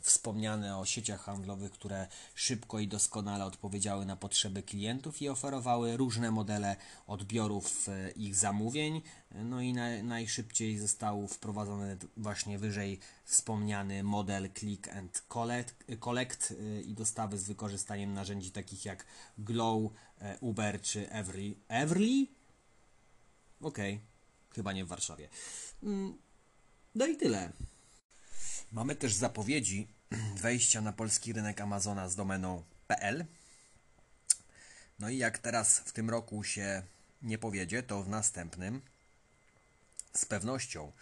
wspomniane 0.00 0.78
o 0.78 0.84
sieciach 0.84 1.20
handlowych, 1.20 1.72
które 1.72 2.06
szybko 2.34 2.78
i 2.78 2.88
doskonale 2.88 3.44
odpowiedziały 3.44 4.06
na 4.06 4.16
potrzeby 4.16 4.62
klientów 4.62 5.22
i 5.22 5.28
oferowały 5.28 5.96
różne 5.96 6.30
modele 6.30 6.76
odbiorów 7.06 7.88
e, 7.88 8.10
ich 8.10 8.36
zamówień. 8.36 9.02
No 9.34 9.60
i 9.60 9.72
na, 9.72 10.02
najszybciej 10.02 10.78
został 10.78 11.28
wprowadzony 11.28 11.96
właśnie 12.16 12.58
wyżej 12.58 12.98
wspomniany 13.24 14.02
model 14.02 14.50
Click 14.54 14.88
and 14.88 15.22
Collect, 15.28 15.84
collect 16.00 16.50
e, 16.50 16.80
i 16.80 16.94
dostawy 16.94 17.38
z 17.38 17.44
wykorzystaniem 17.44 18.14
narzędzi 18.14 18.50
takich 18.50 18.84
jak 18.84 19.06
Glow, 19.38 19.92
e, 20.20 20.38
Uber 20.40 20.80
czy 20.82 21.10
Everly. 21.10 21.54
Everly? 21.68 22.26
Okej, 23.60 23.94
okay. 23.94 24.54
chyba 24.54 24.72
nie 24.72 24.84
w 24.84 24.88
Warszawie. 24.88 25.28
Mm, 25.82 26.18
no 26.94 27.06
i 27.06 27.16
tyle. 27.16 27.52
Mamy 28.72 28.96
też 28.96 29.14
zapowiedzi 29.14 29.88
wejścia 30.42 30.80
na 30.80 30.92
polski 30.92 31.32
rynek 31.32 31.60
Amazona 31.60 32.08
z 32.08 32.16
domeną 32.16 32.62
PL. 32.86 33.24
No 34.98 35.08
i 35.08 35.18
jak 35.18 35.38
teraz 35.38 35.78
w 35.78 35.92
tym 35.92 36.10
roku 36.10 36.44
się 36.44 36.82
nie 37.22 37.38
powiedzie, 37.38 37.82
to 37.82 38.02
w 38.02 38.08
następnym 38.08 38.82
z 40.14 40.24
pewnością. 40.24 40.92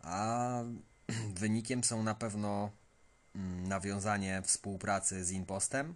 A 0.00 0.62
wynikiem 1.40 1.84
są 1.84 2.02
na 2.02 2.14
pewno 2.14 2.70
mm, 3.34 3.68
nawiązanie 3.68 4.42
współpracy 4.42 5.24
z 5.24 5.30
Impostem. 5.30 5.94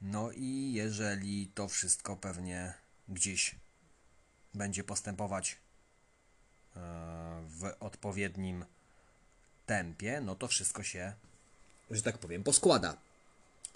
No 0.00 0.30
i 0.32 0.72
jeżeli 0.72 1.46
to 1.54 1.68
wszystko 1.68 2.16
pewnie 2.16 2.74
gdzieś 3.08 3.54
będzie 4.54 4.84
postępować 4.84 5.52
e, 6.76 6.80
w 7.48 7.72
odpowiednim 7.80 8.64
tempie, 9.68 10.20
no 10.20 10.34
to 10.34 10.48
wszystko 10.48 10.82
się, 10.82 11.12
że 11.90 12.02
tak 12.02 12.18
powiem, 12.18 12.42
poskłada. 12.42 12.96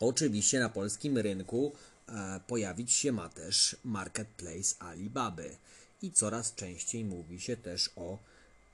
Oczywiście 0.00 0.60
na 0.60 0.68
polskim 0.68 1.18
rynku 1.18 1.72
e, 2.08 2.40
pojawić 2.46 2.92
się 2.92 3.12
ma 3.12 3.28
też 3.28 3.76
marketplace 3.84 4.74
Alibaby 4.78 5.56
i 6.02 6.12
coraz 6.12 6.54
częściej 6.54 7.04
mówi 7.04 7.40
się 7.40 7.56
też 7.56 7.90
o 7.96 8.18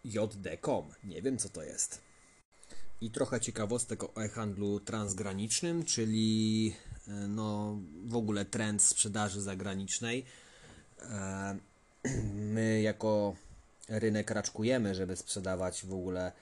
JD.com. 0.05 0.85
Nie 1.05 1.23
wiem 1.23 1.39
co 1.39 1.49
to 1.49 1.63
jest. 1.63 2.01
I 3.01 3.11
trochę 3.11 3.41
ciekawostek 3.41 4.05
o 4.05 4.25
e-handlu 4.25 4.81
transgranicznym, 4.81 5.85
czyli 5.85 6.75
e, 7.09 7.11
no, 7.11 7.79
w 8.07 8.17
ogóle 8.17 8.45
trend 8.45 8.83
sprzedaży 8.83 9.41
zagranicznej. 9.41 10.25
E, 11.03 11.57
my 12.55 12.83
jako 12.83 13.37
rynek 13.89 14.31
raczkujemy, 14.31 14.95
żeby 14.95 15.17
sprzedawać 15.17 15.87
w 15.87 15.93
ogóle 15.93 16.33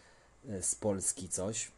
z 0.60 0.74
Polski 0.74 1.28
coś, 1.28 1.70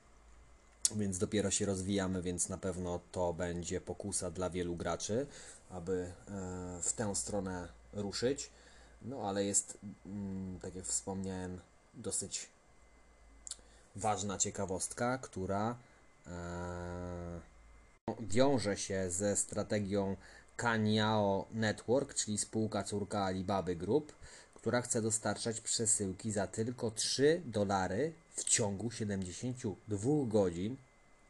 więc 0.96 1.18
dopiero 1.18 1.50
się 1.50 1.66
rozwijamy, 1.66 2.22
więc 2.22 2.48
na 2.48 2.58
pewno 2.58 3.00
to 3.12 3.32
będzie 3.32 3.80
pokusa 3.80 4.30
dla 4.30 4.50
wielu 4.50 4.76
graczy, 4.76 5.26
aby 5.70 6.12
e, 6.28 6.82
w 6.82 6.92
tę 6.92 7.14
stronę 7.14 7.68
ruszyć. 7.92 8.50
No 9.02 9.28
ale 9.28 9.44
jest, 9.44 9.78
mm, 10.06 10.58
tak 10.60 10.74
jak 10.74 10.84
wspomniałem, 10.84 11.60
dosyć 11.94 12.46
ważna 13.96 14.38
ciekawostka, 14.38 15.18
która 15.18 15.76
e, 16.26 17.40
wiąże 18.20 18.76
się 18.76 19.10
ze 19.10 19.36
strategią 19.36 20.16
Kaniao 20.56 21.46
Network, 21.50 22.14
czyli 22.14 22.38
spółka 22.38 22.82
córka 22.82 23.24
Alibaba 23.24 23.74
Group, 23.74 24.12
która 24.58 24.82
chce 24.82 25.02
dostarczać 25.02 25.60
przesyłki 25.60 26.32
za 26.32 26.46
tylko 26.46 26.90
3 26.90 27.42
dolary 27.44 28.12
w 28.30 28.44
ciągu 28.44 28.90
72 28.90 30.10
godzin, 30.26 30.76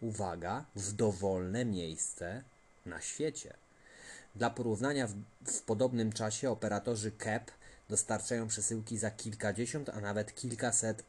uwaga, 0.01 0.65
w 0.77 0.93
dowolne 0.93 1.65
miejsce 1.65 2.43
na 2.87 3.01
świecie. 3.01 3.55
Dla 4.35 4.51
porównania, 4.51 5.07
w, 5.07 5.15
w 5.47 5.63
podobnym 5.63 6.13
czasie 6.13 6.51
operatorzy 6.51 7.13
CAP 7.13 7.51
dostarczają 7.89 8.49
przesyłki 8.49 8.99
za 8.99 9.11
kilkadziesiąt, 9.11 9.89
a 9.89 10.01
nawet 10.01 10.35
kilkaset 10.35 11.03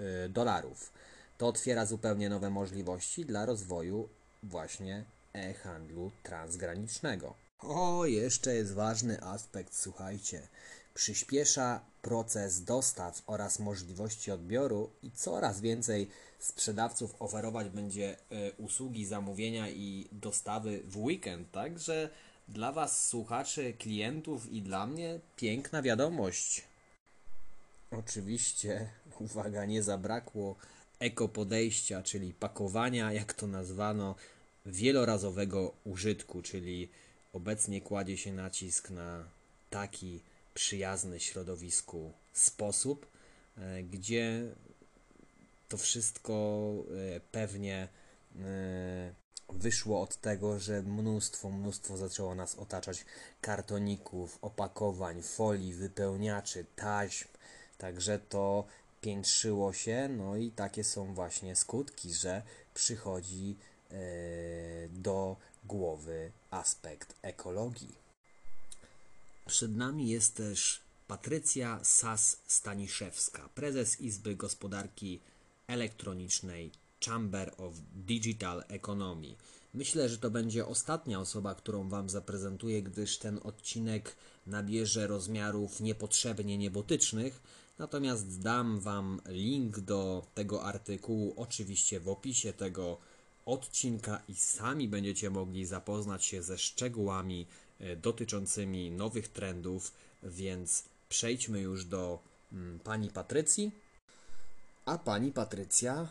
y, 0.00 0.28
dolarów. 0.28 0.92
To 1.38 1.46
otwiera 1.46 1.86
zupełnie 1.86 2.28
nowe 2.28 2.50
możliwości 2.50 3.24
dla 3.24 3.46
rozwoju 3.46 4.08
właśnie 4.42 5.04
e-handlu 5.34 6.10
transgranicznego. 6.22 7.34
O, 7.60 8.06
jeszcze 8.06 8.54
jest 8.54 8.72
ważny 8.72 9.22
aspekt, 9.22 9.74
słuchajcie 9.74 10.48
przyspiesza 10.98 11.80
proces 12.02 12.64
dostaw 12.64 13.22
oraz 13.26 13.58
możliwości 13.58 14.30
odbioru 14.30 14.90
i 15.02 15.10
coraz 15.10 15.60
więcej 15.60 16.08
sprzedawców 16.38 17.14
oferować 17.18 17.68
będzie 17.68 18.16
e, 18.16 18.52
usługi 18.52 19.06
zamówienia 19.06 19.68
i 19.70 20.08
dostawy 20.12 20.80
w 20.84 20.96
weekend, 20.96 21.50
także 21.52 22.10
Dla 22.48 22.72
Was, 22.72 23.08
słuchaczy, 23.08 23.74
klientów 23.78 24.52
i 24.52 24.62
dla 24.62 24.86
mnie 24.86 25.20
piękna 25.36 25.82
wiadomość. 25.82 26.64
Oczywiście, 27.90 28.90
uwaga, 29.20 29.64
nie 29.64 29.82
zabrakło 29.82 30.56
ekopodejścia, 30.98 32.02
czyli 32.02 32.34
pakowania, 32.34 33.12
jak 33.12 33.32
to 33.32 33.46
nazwano, 33.46 34.14
wielorazowego 34.66 35.74
użytku, 35.84 36.42
czyli 36.42 36.88
obecnie 37.32 37.80
kładzie 37.80 38.16
się 38.16 38.32
nacisk 38.32 38.90
na 38.90 39.24
taki 39.70 40.20
przyjazny 40.58 41.20
środowisku 41.20 42.12
sposób, 42.32 43.06
e, 43.58 43.82
gdzie 43.82 44.42
to 45.68 45.76
wszystko 45.76 46.32
e, 47.16 47.20
pewnie 47.20 47.88
e, 48.36 49.14
wyszło 49.48 50.02
od 50.02 50.16
tego, 50.16 50.58
że 50.58 50.82
mnóstwo, 50.82 51.50
mnóstwo 51.50 51.96
zaczęło 51.96 52.34
nas 52.34 52.54
otaczać 52.54 53.04
kartoników, 53.40 54.38
opakowań, 54.42 55.22
folii, 55.22 55.74
wypełniaczy, 55.74 56.66
taśm. 56.76 57.28
Także 57.78 58.18
to 58.18 58.64
piętrzyło 59.00 59.72
się, 59.72 60.08
no 60.08 60.36
i 60.36 60.50
takie 60.50 60.84
są 60.84 61.14
właśnie 61.14 61.56
skutki, 61.56 62.14
że 62.14 62.42
przychodzi 62.74 63.56
do 64.90 65.36
głowy 65.64 66.32
aspekt 66.50 67.14
ekologii. 67.22 68.07
Przed 69.48 69.76
nami 69.76 70.08
jest 70.08 70.36
też 70.36 70.80
Patrycja 71.06 71.80
Sas-Staniszewska, 71.82 73.48
prezes 73.54 74.00
Izby 74.00 74.36
Gospodarki 74.36 75.20
Elektronicznej 75.66 76.72
Chamber 77.06 77.54
of 77.56 77.74
Digital 77.92 78.64
Economy. 78.68 79.36
Myślę, 79.74 80.08
że 80.08 80.18
to 80.18 80.30
będzie 80.30 80.66
ostatnia 80.66 81.20
osoba, 81.20 81.54
którą 81.54 81.88
Wam 81.88 82.08
zaprezentuję, 82.08 82.82
gdyż 82.82 83.18
ten 83.18 83.40
odcinek 83.42 84.16
nabierze 84.46 85.06
rozmiarów 85.06 85.80
niepotrzebnie 85.80 86.58
niebotycznych. 86.58 87.42
Natomiast 87.78 88.40
dam 88.40 88.80
Wam 88.80 89.20
link 89.26 89.80
do 89.80 90.26
tego 90.34 90.64
artykułu, 90.64 91.34
oczywiście 91.36 92.00
w 92.00 92.08
opisie 92.08 92.52
tego 92.52 92.98
odcinka, 93.46 94.22
i 94.28 94.34
sami 94.34 94.88
będziecie 94.88 95.30
mogli 95.30 95.66
zapoznać 95.66 96.24
się 96.24 96.42
ze 96.42 96.58
szczegółami 96.58 97.46
dotyczącymi 97.96 98.90
nowych 98.90 99.28
trendów. 99.28 99.92
Więc 100.22 100.84
przejdźmy 101.08 101.60
już 101.60 101.84
do 101.84 102.18
mm, 102.52 102.78
pani 102.78 103.10
Patrycji. 103.10 103.72
A 104.84 104.98
pani 104.98 105.32
Patrycja 105.32 106.08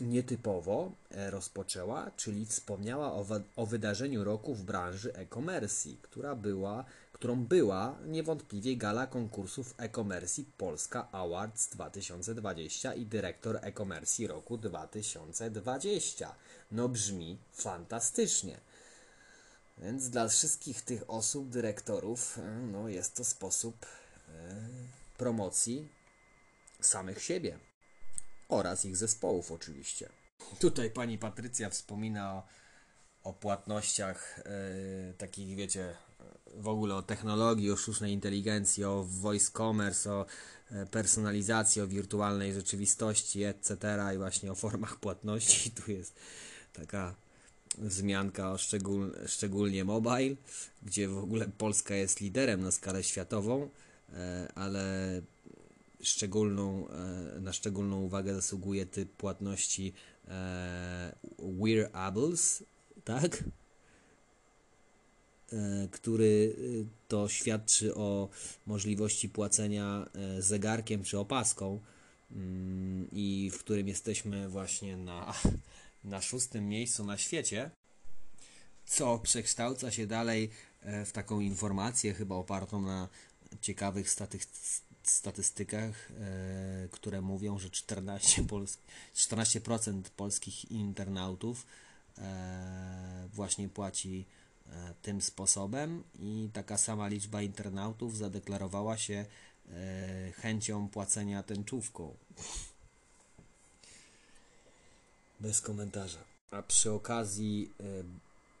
nietypowo 0.00 0.92
e, 1.10 1.30
rozpoczęła, 1.30 2.10
czyli 2.16 2.46
wspomniała 2.46 3.12
o, 3.12 3.26
o 3.56 3.66
wydarzeniu 3.66 4.24
roku 4.24 4.54
w 4.54 4.62
branży 4.62 5.14
e-commerce, 5.14 5.88
która 6.02 6.34
była, 6.34 6.84
którą 7.12 7.44
była 7.44 7.98
niewątpliwie 8.06 8.76
gala 8.76 9.06
konkursów 9.06 9.74
e-commerce 9.78 10.42
Polska 10.58 11.08
Awards 11.12 11.68
2020 11.68 12.94
i 12.94 13.06
dyrektor 13.06 13.58
e-commerce 13.62 14.26
roku 14.26 14.58
2020. 14.58 16.34
No 16.72 16.88
brzmi 16.88 17.38
fantastycznie. 17.52 18.58
Więc 19.84 20.10
dla 20.10 20.28
wszystkich 20.28 20.82
tych 20.82 21.10
osób, 21.10 21.48
dyrektorów, 21.48 22.38
e, 22.38 22.42
no 22.72 22.88
jest 22.88 23.16
to 23.16 23.24
sposób 23.24 23.86
e, 24.28 24.32
promocji 25.18 25.88
samych 26.80 27.22
siebie 27.22 27.58
oraz 28.48 28.84
ich 28.84 28.96
zespołów 28.96 29.52
oczywiście. 29.52 30.08
Tutaj 30.58 30.90
pani 30.90 31.18
Patrycja 31.18 31.70
wspomina 31.70 32.32
o, 32.34 32.44
o 33.24 33.32
płatnościach 33.32 34.40
yy, 35.08 35.14
takich, 35.14 35.56
wiecie, 35.56 35.94
w 36.54 36.68
ogóle 36.68 36.94
o 36.94 37.02
technologii, 37.02 37.70
o 37.70 37.76
sztucznej 37.76 38.12
inteligencji, 38.12 38.84
o 38.84 39.04
voice 39.04 39.52
commerce, 39.52 40.12
o 40.12 40.26
personalizacji, 40.90 41.82
o 41.82 41.86
wirtualnej 41.86 42.52
rzeczywistości, 42.52 43.44
etc. 43.44 43.76
i 44.14 44.18
właśnie 44.18 44.52
o 44.52 44.54
formach 44.54 44.96
płatności. 45.04 45.70
Tu 45.70 45.90
jest 45.90 46.14
taka 46.72 47.14
wzmianka 47.78 48.58
szczegól, 48.58 49.12
szczególnie 49.26 49.84
mobile, 49.84 50.36
gdzie 50.82 51.08
w 51.08 51.18
ogóle 51.18 51.48
Polska 51.58 51.94
jest 51.94 52.20
liderem 52.20 52.62
na 52.62 52.70
skalę 52.70 53.02
światową, 53.02 53.68
e, 54.12 54.48
ale 54.54 55.22
szczególną, 56.02 56.88
e, 56.88 57.40
na 57.40 57.52
szczególną 57.52 58.02
uwagę 58.02 58.34
zasługuje 58.34 58.86
typ 58.86 59.12
płatności 59.12 59.92
e, 60.28 61.12
wearables, 61.38 62.64
tak? 63.04 63.44
Który 65.90 66.56
to 67.08 67.28
świadczy 67.28 67.94
o 67.94 68.28
możliwości 68.66 69.28
płacenia 69.28 70.06
zegarkiem 70.38 71.04
czy 71.04 71.18
opaską 71.18 71.80
mm, 72.30 73.08
i 73.12 73.50
w 73.52 73.58
którym 73.58 73.88
jesteśmy 73.88 74.48
właśnie 74.48 74.96
na, 74.96 75.34
na 76.04 76.20
szóstym 76.20 76.68
miejscu 76.68 77.04
na 77.04 77.18
świecie, 77.18 77.70
co 78.84 79.18
przekształca 79.18 79.90
się 79.90 80.06
dalej 80.06 80.50
w 80.82 81.12
taką 81.12 81.40
informację 81.40 82.14
chyba 82.14 82.34
opartą 82.34 82.80
na 82.80 83.08
ciekawych 83.60 84.10
statystykach 85.02 86.10
e, 86.10 86.88
które 86.90 87.20
mówią, 87.20 87.58
że 87.58 87.68
14%, 87.68 88.46
Pols 88.46 88.78
14 89.14 89.60
polskich 90.16 90.70
internautów 90.70 91.66
e, 92.18 93.28
właśnie 93.32 93.68
płaci 93.68 94.26
e, 94.66 94.94
tym 95.02 95.22
sposobem 95.22 96.04
i 96.18 96.50
taka 96.52 96.78
sama 96.78 97.08
liczba 97.08 97.42
internautów 97.42 98.16
zadeklarowała 98.16 98.98
się 98.98 99.26
chęcią 100.36 100.88
płacenia 100.88 101.42
tęczówką. 101.42 102.16
Bez 105.42 105.60
komentarza. 105.60 106.18
A 106.50 106.62
przy 106.62 106.90
okazji 106.90 107.70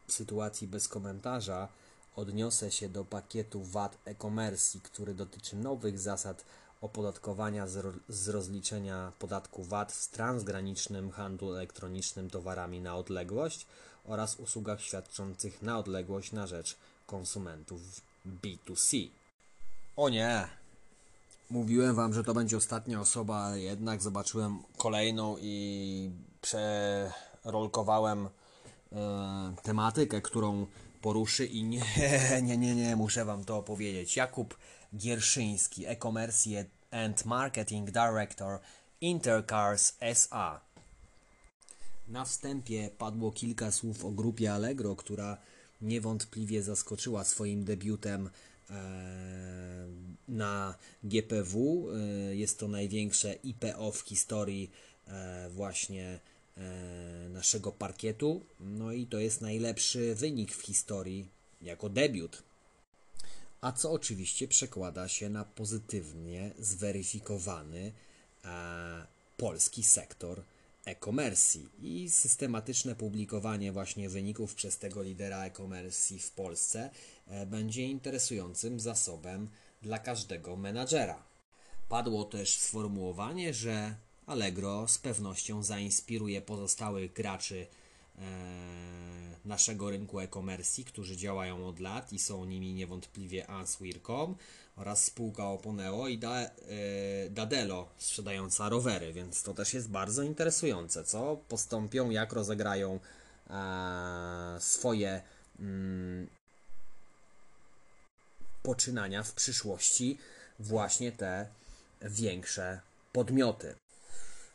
sytuacji 0.08 0.68
bez 0.68 0.88
komentarza 0.88 1.68
Odniosę 2.16 2.70
się 2.70 2.88
do 2.88 3.04
pakietu 3.04 3.64
VAT 3.64 3.98
e-commerce, 4.04 4.78
który 4.82 5.14
dotyczy 5.14 5.56
nowych 5.56 5.98
zasad 5.98 6.44
opodatkowania 6.80 7.66
z 8.08 8.28
rozliczenia 8.28 9.12
podatku 9.18 9.64
VAT 9.64 9.92
w 9.92 10.08
transgranicznym 10.08 11.10
handlu 11.10 11.54
elektronicznym 11.54 12.30
towarami 12.30 12.80
na 12.80 12.96
odległość 12.96 13.66
oraz 14.04 14.36
usługach 14.36 14.80
świadczących 14.80 15.62
na 15.62 15.78
odległość 15.78 16.32
na 16.32 16.46
rzecz 16.46 16.76
konsumentów 17.06 17.80
B2C. 18.42 19.08
O 19.96 20.08
nie! 20.08 20.61
Mówiłem 21.52 21.94
wam, 21.94 22.14
że 22.14 22.24
to 22.24 22.34
będzie 22.34 22.56
ostatnia 22.56 23.00
osoba, 23.00 23.36
ale 23.36 23.60
jednak 23.60 24.02
zobaczyłem 24.02 24.62
kolejną 24.76 25.36
i 25.40 26.10
przerolkowałem 26.40 28.28
e, 28.92 29.54
tematykę, 29.62 30.20
którą 30.20 30.66
poruszy 31.02 31.46
i 31.46 31.64
nie, 31.64 31.82
nie, 32.42 32.56
nie, 32.58 32.74
nie, 32.74 32.96
muszę 32.96 33.24
Wam 33.24 33.44
to 33.44 33.56
opowiedzieć. 33.56 34.16
Jakub 34.16 34.58
Gierszyński, 34.96 35.86
e-commerce 35.86 36.50
and 36.90 37.24
marketing 37.24 37.90
director 37.90 38.58
Intercars 39.00 39.96
SA. 40.00 40.60
Na 42.08 42.24
wstępie 42.24 42.90
padło 42.98 43.32
kilka 43.32 43.70
słów 43.72 44.04
o 44.04 44.10
grupie 44.10 44.52
Allegro, 44.52 44.96
która 44.96 45.36
niewątpliwie 45.82 46.62
zaskoczyła 46.62 47.24
swoim 47.24 47.64
debiutem 47.64 48.30
na 50.28 50.74
GPW. 51.04 51.86
E, 51.90 52.36
jest 52.36 52.58
to 52.58 52.68
największe 52.68 53.34
IPO 53.34 53.92
w 53.92 54.00
historii 54.00 54.70
e, 55.08 55.48
właśnie 55.50 56.20
E, 56.58 57.28
naszego 57.28 57.72
parkietu. 57.72 58.44
No 58.60 58.92
i 58.92 59.06
to 59.06 59.18
jest 59.18 59.40
najlepszy 59.40 60.14
wynik 60.14 60.54
w 60.54 60.62
historii 60.62 61.28
jako 61.62 61.88
debiut. 61.88 62.42
A 63.60 63.72
co 63.72 63.92
oczywiście 63.92 64.48
przekłada 64.48 65.08
się 65.08 65.28
na 65.28 65.44
pozytywnie 65.44 66.50
zweryfikowany 66.58 67.92
polski 69.36 69.82
sektor 69.82 70.42
e-commerce 70.84 71.58
i 71.82 72.10
systematyczne 72.10 72.94
publikowanie 72.94 73.72
właśnie 73.72 74.08
wyników 74.08 74.54
przez 74.54 74.78
tego 74.78 75.02
lidera 75.02 75.44
e-commerce 75.44 76.18
w 76.18 76.30
Polsce 76.30 76.90
e, 77.26 77.46
będzie 77.46 77.86
interesującym 77.86 78.80
zasobem 78.80 79.48
dla 79.82 79.98
każdego 79.98 80.56
menadżera. 80.56 81.22
Padło 81.88 82.24
też 82.24 82.54
sformułowanie, 82.54 83.54
że 83.54 83.94
Allegro 84.26 84.88
z 84.88 84.98
pewnością 84.98 85.62
zainspiruje 85.62 86.42
pozostałych 86.42 87.12
graczy 87.12 87.66
e, 88.18 88.22
naszego 89.44 89.90
rynku 89.90 90.20
e-commerce, 90.20 90.82
którzy 90.82 91.16
działają 91.16 91.66
od 91.66 91.80
lat 91.80 92.12
i 92.12 92.18
są 92.18 92.44
nimi 92.44 92.74
niewątpliwie 92.74 93.50
Answear.com 93.50 94.34
oraz 94.76 95.04
spółka 95.04 95.46
Oponeo 95.46 96.08
i 96.08 96.18
da, 96.18 96.40
e, 96.40 96.50
Dadelo 97.30 97.88
sprzedająca 97.98 98.68
rowery, 98.68 99.12
więc 99.12 99.42
to 99.42 99.54
też 99.54 99.74
jest 99.74 99.88
bardzo 99.88 100.22
interesujące, 100.22 101.04
co 101.04 101.36
postąpią, 101.48 102.10
jak 102.10 102.32
rozegrają 102.32 103.00
e, 103.50 104.56
swoje 104.60 105.22
mm, 105.60 106.26
poczynania 108.62 109.22
w 109.22 109.32
przyszłości 109.32 110.18
właśnie 110.58 111.12
te 111.12 111.46
większe 112.02 112.80
podmioty. 113.12 113.74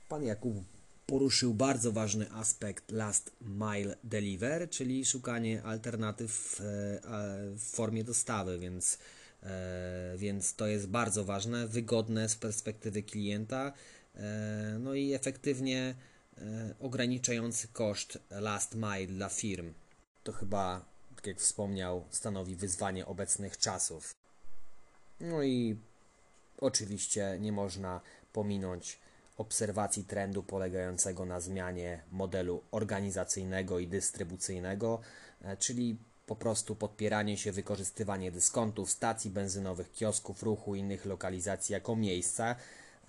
Pan 0.09 0.23
Jakub 0.23 0.63
poruszył 1.07 1.53
bardzo 1.53 1.91
ważny 1.91 2.31
aspekt 2.31 2.91
last 2.91 3.31
mile 3.41 3.95
deliver, 4.03 4.69
czyli 4.69 5.05
szukanie 5.05 5.63
alternatyw 5.63 6.61
w 7.55 7.71
formie 7.71 8.03
dostawy, 8.03 8.59
więc, 8.59 8.97
więc 10.17 10.55
to 10.55 10.67
jest 10.67 10.87
bardzo 10.87 11.25
ważne, 11.25 11.67
wygodne 11.67 12.29
z 12.29 12.35
perspektywy 12.35 13.03
klienta, 13.03 13.73
no 14.79 14.93
i 14.93 15.13
efektywnie 15.13 15.95
ograniczający 16.79 17.67
koszt 17.67 18.19
last 18.29 18.75
mile 18.75 19.07
dla 19.07 19.29
firm. 19.29 19.73
To 20.23 20.31
chyba, 20.31 20.85
tak 21.15 21.27
jak 21.27 21.39
wspomniał, 21.39 22.05
stanowi 22.09 22.55
wyzwanie 22.55 23.05
obecnych 23.05 23.57
czasów. 23.57 24.11
No 25.19 25.43
i 25.43 25.79
oczywiście 26.57 27.37
nie 27.39 27.51
można 27.51 28.01
pominąć 28.33 28.99
obserwacji 29.37 30.03
trendu 30.03 30.43
polegającego 30.43 31.25
na 31.25 31.39
zmianie 31.39 32.03
modelu 32.11 32.63
organizacyjnego 32.71 33.79
i 33.79 33.87
dystrybucyjnego, 33.87 34.99
e, 35.41 35.57
czyli 35.57 35.97
po 36.27 36.35
prostu 36.35 36.75
podpieranie 36.75 37.37
się, 37.37 37.51
wykorzystywanie 37.51 38.31
dyskontów, 38.31 38.91
stacji 38.91 39.31
benzynowych, 39.31 39.91
kiosków 39.93 40.43
ruchu 40.43 40.75
innych 40.75 41.05
lokalizacji 41.05 41.73
jako 41.73 41.95
miejsca 41.95 42.55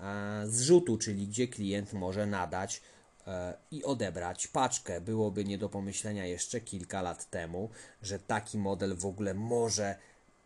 e, 0.01 0.43
zrzutu, 0.47 0.99
czyli 0.99 1.27
gdzie 1.27 1.49
klient 1.49 1.93
może 1.93 2.27
nadać 2.27 2.83
e, 3.27 3.55
i 3.71 3.85
odebrać 3.85 4.47
paczkę. 4.47 5.01
Byłoby 5.01 5.45
nie 5.45 5.59
do 5.59 5.69
pomyślenia 5.69 6.27
jeszcze 6.27 6.61
kilka 6.61 7.03
lat 7.03 7.31
temu, 7.31 7.71
że 8.03 8.19
taki 8.19 8.59
model 8.59 8.97
w 8.97 9.07
ogóle 9.07 9.35
może 9.35 9.97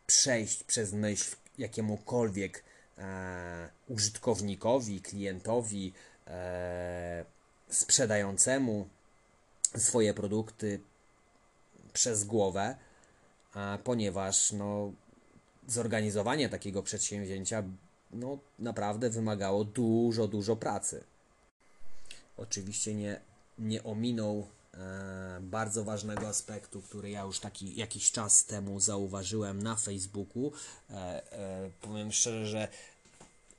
przejść 0.06 0.64
przez 0.64 0.92
myśl 0.92 1.36
jakiemukolwiek 1.58 2.64
e, 2.98 3.68
użytkownikowi, 3.88 5.00
klientowi, 5.00 5.92
sprzedającemu 7.68 8.88
swoje 9.76 10.14
produkty 10.14 10.80
przez 11.92 12.24
głowę, 12.24 12.76
a 13.54 13.78
ponieważ 13.84 14.52
no, 14.52 14.92
zorganizowanie 15.68 16.48
takiego 16.48 16.82
przedsięwzięcia 16.82 17.62
no, 18.12 18.38
naprawdę 18.58 19.10
wymagało 19.10 19.64
dużo, 19.64 20.28
dużo 20.28 20.56
pracy. 20.56 21.04
Oczywiście 22.36 22.94
nie, 22.94 23.20
nie 23.58 23.82
ominął 23.82 24.46
e, 24.74 25.38
bardzo 25.40 25.84
ważnego 25.84 26.28
aspektu, 26.28 26.82
który 26.82 27.10
ja 27.10 27.22
już 27.22 27.40
taki 27.40 27.76
jakiś 27.76 28.12
czas 28.12 28.44
temu 28.44 28.80
zauważyłem 28.80 29.62
na 29.62 29.76
Facebooku. 29.76 30.52
E, 30.90 30.94
e, 31.32 31.70
powiem 31.80 32.12
szczerze, 32.12 32.46
że 32.46 32.68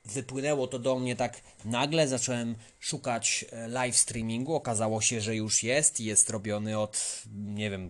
wypłynęło 0.06 0.68
to 0.68 0.80
do 0.80 1.00
mnie 1.00 1.16
tak 1.16 1.42
nagle, 1.66 2.08
zacząłem 2.08 2.56
szukać 2.80 3.46
e, 3.52 3.68
live 3.68 3.98
streamingu, 3.98 4.56
okazało 4.56 5.02
się, 5.02 5.22
że 5.22 5.36
już 5.36 5.64
jest 5.64 6.00
jest 6.00 6.30
robiony 6.30 6.80
od, 6.80 7.24
nie 7.36 7.70
wiem, 7.70 7.90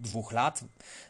dwóch 0.00 0.32
lat, 0.32 0.60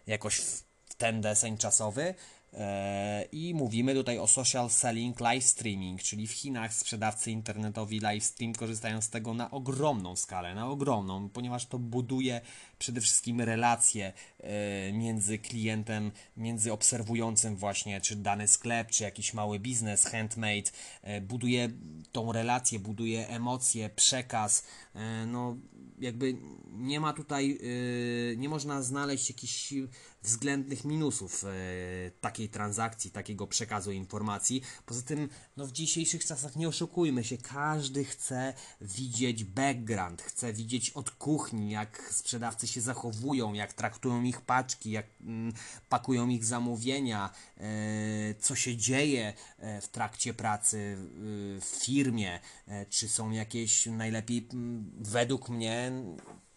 jakoś 0.07 0.37
w 0.37 0.94
ten 0.98 1.20
deseń 1.20 1.59
czasowy. 1.59 2.14
E, 2.52 3.24
I 3.32 3.54
mówimy 3.54 3.94
tutaj 3.94 4.18
o 4.18 4.26
social 4.26 4.70
selling 4.70 5.20
live 5.20 5.44
streaming, 5.44 6.02
czyli 6.02 6.26
w 6.26 6.32
Chinach 6.32 6.74
sprzedawcy 6.74 7.30
internetowi 7.30 8.00
live 8.00 8.24
stream 8.24 8.52
korzystają 8.52 9.02
z 9.02 9.10
tego 9.10 9.34
na 9.34 9.50
ogromną 9.50 10.16
skalę, 10.16 10.54
na 10.54 10.68
ogromną, 10.68 11.28
ponieważ 11.28 11.66
to 11.66 11.78
buduje 11.78 12.40
przede 12.78 13.00
wszystkim 13.00 13.40
relacje 13.40 14.12
e, 14.38 14.92
między 14.92 15.38
klientem, 15.38 16.12
między 16.36 16.72
obserwującym 16.72 17.56
właśnie, 17.56 18.00
czy 18.00 18.16
dany 18.16 18.48
sklep, 18.48 18.90
czy 18.90 19.04
jakiś 19.04 19.34
mały 19.34 19.58
biznes, 19.58 20.04
handmade, 20.04 20.70
e, 21.02 21.20
buduje 21.20 21.68
tą 22.12 22.32
relację, 22.32 22.78
buduje 22.78 23.28
emocje, 23.28 23.90
przekaz, 23.90 24.64
no 25.26 25.56
jakby 25.98 26.36
nie 26.72 27.00
ma 27.00 27.12
tutaj, 27.12 27.58
nie 28.36 28.48
można 28.48 28.82
znaleźć 28.82 29.30
jakichś 29.30 29.74
względnych 30.22 30.85
minusów 30.85 31.44
e, 31.44 31.48
takiej 32.20 32.48
transakcji, 32.48 33.11
takiego 33.11 33.46
przekazu 33.46 33.92
informacji. 33.92 34.62
Poza 34.87 35.02
tym, 35.02 35.28
no 35.56 35.66
w 35.66 35.72
dzisiejszych 35.72 36.24
czasach 36.24 36.56
nie 36.56 36.68
oszukujmy 36.68 37.24
się, 37.24 37.38
każdy 37.38 38.04
chce 38.04 38.54
widzieć 38.80 39.44
background, 39.44 40.22
chce 40.22 40.52
widzieć 40.52 40.90
od 40.90 41.11
kuchni, 41.11 41.70
jak 41.70 42.12
sprzedawcy 42.12 42.66
się 42.66 42.80
zachowują, 42.80 43.52
jak 43.52 43.72
traktują 43.72 44.22
ich 44.22 44.40
paczki, 44.40 44.90
jak 44.90 45.06
mm, 45.20 45.52
pakują 45.88 46.28
ich 46.28 46.44
zamówienia, 46.44 47.30
e, 47.56 48.35
co 48.35 48.54
się 48.54 48.76
dzieje 48.76 49.35
e, 49.59 49.80
w 49.80 49.88
trakcie 49.88 50.35
pracy 50.35 50.96
w 51.61 51.78
firmie, 51.85 52.40
czy 52.90 53.09
są 53.09 53.30
jakieś 53.30 53.87
najlepiej 53.87 54.48
m, 54.52 54.90
według 55.00 55.48
mnie 55.48 55.92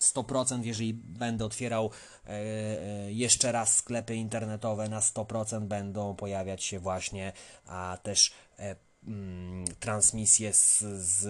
100%, 0.04 0.64
jeżeli 0.64 0.94
będę 0.94 1.46
otwierał 1.46 1.92
e, 2.26 2.30
e, 2.30 3.12
jeszcze 3.12 3.52
raz 3.52 3.76
sklepy 3.76 4.16
internetowe, 4.16 4.90
na 4.90 5.00
100% 5.00 5.62
będą 5.62 6.16
pojawiać 6.16 6.64
się 6.64 6.80
właśnie, 6.80 7.34
a 7.66 7.98
też 8.04 8.34
e, 8.60 8.76
mm, 9.08 9.66
transmisje 9.80 10.54
z, 10.54 10.80
z, 11.02 11.26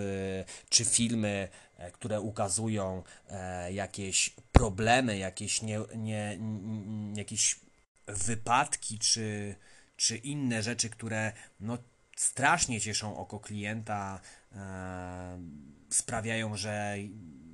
czy 0.69 0.85
filmy, 0.85 1.47
które 1.93 2.21
ukazują 2.21 3.03
jakieś 3.71 4.35
problemy, 4.51 5.17
jakieś, 5.17 5.61
nie, 5.61 5.79
nie, 5.95 6.39
jakieś 7.15 7.59
wypadki, 8.07 8.99
czy, 8.99 9.55
czy 9.97 10.17
inne 10.17 10.63
rzeczy, 10.63 10.89
które 10.89 11.33
no, 11.59 11.77
strasznie 12.15 12.81
cieszą 12.81 13.17
oko 13.17 13.39
klienta, 13.39 14.19
sprawiają, 15.89 16.57
że 16.57 16.95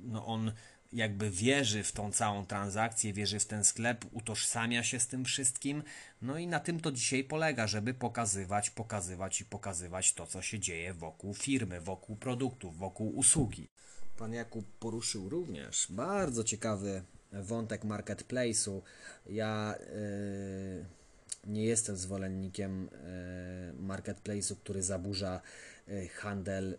no, 0.02 0.26
on 0.26 0.52
jakby 0.92 1.30
wierzy 1.30 1.82
w 1.82 1.92
tą 1.92 2.12
całą 2.12 2.46
transakcję, 2.46 3.12
wierzy 3.12 3.38
w 3.38 3.46
ten 3.46 3.64
sklep, 3.64 4.04
utożsamia 4.12 4.82
się 4.82 5.00
z 5.00 5.06
tym 5.06 5.24
wszystkim. 5.24 5.82
No 6.22 6.38
i 6.38 6.46
na 6.46 6.60
tym 6.60 6.80
to 6.80 6.92
dzisiaj 6.92 7.24
polega, 7.24 7.66
żeby 7.66 7.94
pokazywać, 7.94 8.70
pokazywać 8.70 9.40
i 9.40 9.44
pokazywać 9.44 10.14
to, 10.14 10.26
co 10.26 10.42
się 10.42 10.58
dzieje 10.58 10.94
wokół 10.94 11.34
firmy, 11.34 11.80
wokół 11.80 12.16
produktów, 12.16 12.78
wokół 12.78 13.16
usługi. 13.16 13.68
Pan 14.16 14.32
Jakub 14.32 14.66
poruszył 14.78 15.28
również 15.28 15.86
bardzo 15.90 16.44
ciekawy 16.44 17.02
wątek 17.32 17.84
marketplace'u. 17.84 18.80
Ja 19.26 19.74
yy, 19.78 20.84
nie 21.46 21.64
jestem 21.64 21.96
zwolennikiem 21.96 22.88
yy, 23.72 23.82
marketplace'u, 23.82 24.56
który 24.56 24.82
zaburza 24.82 25.40
handel 26.14 26.72
e, 26.74 26.76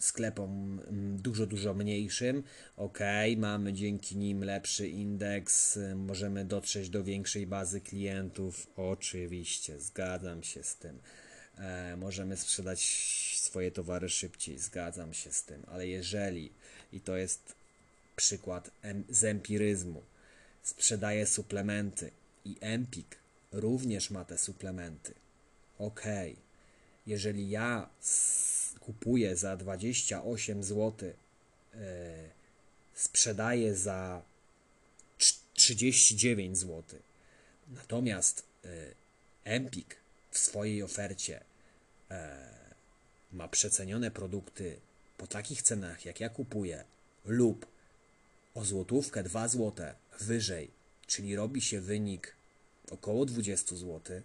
sklepom 0.00 0.80
dużo, 1.16 1.46
dużo 1.46 1.74
mniejszym. 1.74 2.42
Ok, 2.76 2.98
mamy 3.36 3.72
dzięki 3.72 4.16
nim 4.16 4.44
lepszy 4.44 4.88
indeks, 4.88 5.78
możemy 5.96 6.44
dotrzeć 6.44 6.88
do 6.90 7.04
większej 7.04 7.46
bazy 7.46 7.80
klientów. 7.80 8.66
Oczywiście, 8.76 9.80
zgadzam 9.80 10.42
się 10.42 10.62
z 10.62 10.76
tym. 10.76 10.98
E, 11.58 11.96
możemy 11.96 12.36
sprzedać 12.36 12.80
swoje 13.36 13.70
towary 13.70 14.08
szybciej, 14.08 14.58
zgadzam 14.58 15.14
się 15.14 15.32
z 15.32 15.44
tym, 15.44 15.62
ale 15.66 15.88
jeżeli, 15.88 16.52
i 16.92 17.00
to 17.00 17.16
jest 17.16 17.54
przykład 18.16 18.70
z 19.08 19.24
empiryzmu, 19.24 20.02
sprzedaje 20.62 21.26
suplementy 21.26 22.10
i 22.44 22.56
Empik 22.60 23.16
również 23.52 24.10
ma 24.10 24.24
te 24.24 24.38
suplementy. 24.38 25.14
Ok, 25.78 26.04
jeżeli 27.10 27.50
ja 27.50 27.90
kupuję 28.80 29.36
za 29.36 29.56
28 29.56 30.64
zł, 30.64 31.08
yy, 31.08 31.80
sprzedaję 32.94 33.76
za 33.76 34.22
39 35.54 36.58
zł, 36.58 36.82
natomiast 37.68 38.44
yy, 38.64 38.70
Empik 39.44 39.96
w 40.30 40.38
swojej 40.38 40.82
ofercie 40.82 41.40
yy, 42.10 42.16
ma 43.32 43.48
przecenione 43.48 44.10
produkty 44.10 44.80
po 45.16 45.26
takich 45.26 45.62
cenach, 45.62 46.04
jak 46.04 46.20
ja 46.20 46.28
kupuję, 46.28 46.84
lub 47.24 47.66
o 48.54 48.64
złotówkę, 48.64 49.22
2 49.22 49.48
zł 49.48 49.86
wyżej, 50.20 50.70
czyli 51.06 51.36
robi 51.36 51.60
się 51.60 51.80
wynik 51.80 52.34
około 52.90 53.26
20 53.26 53.76
zł, 53.76 54.22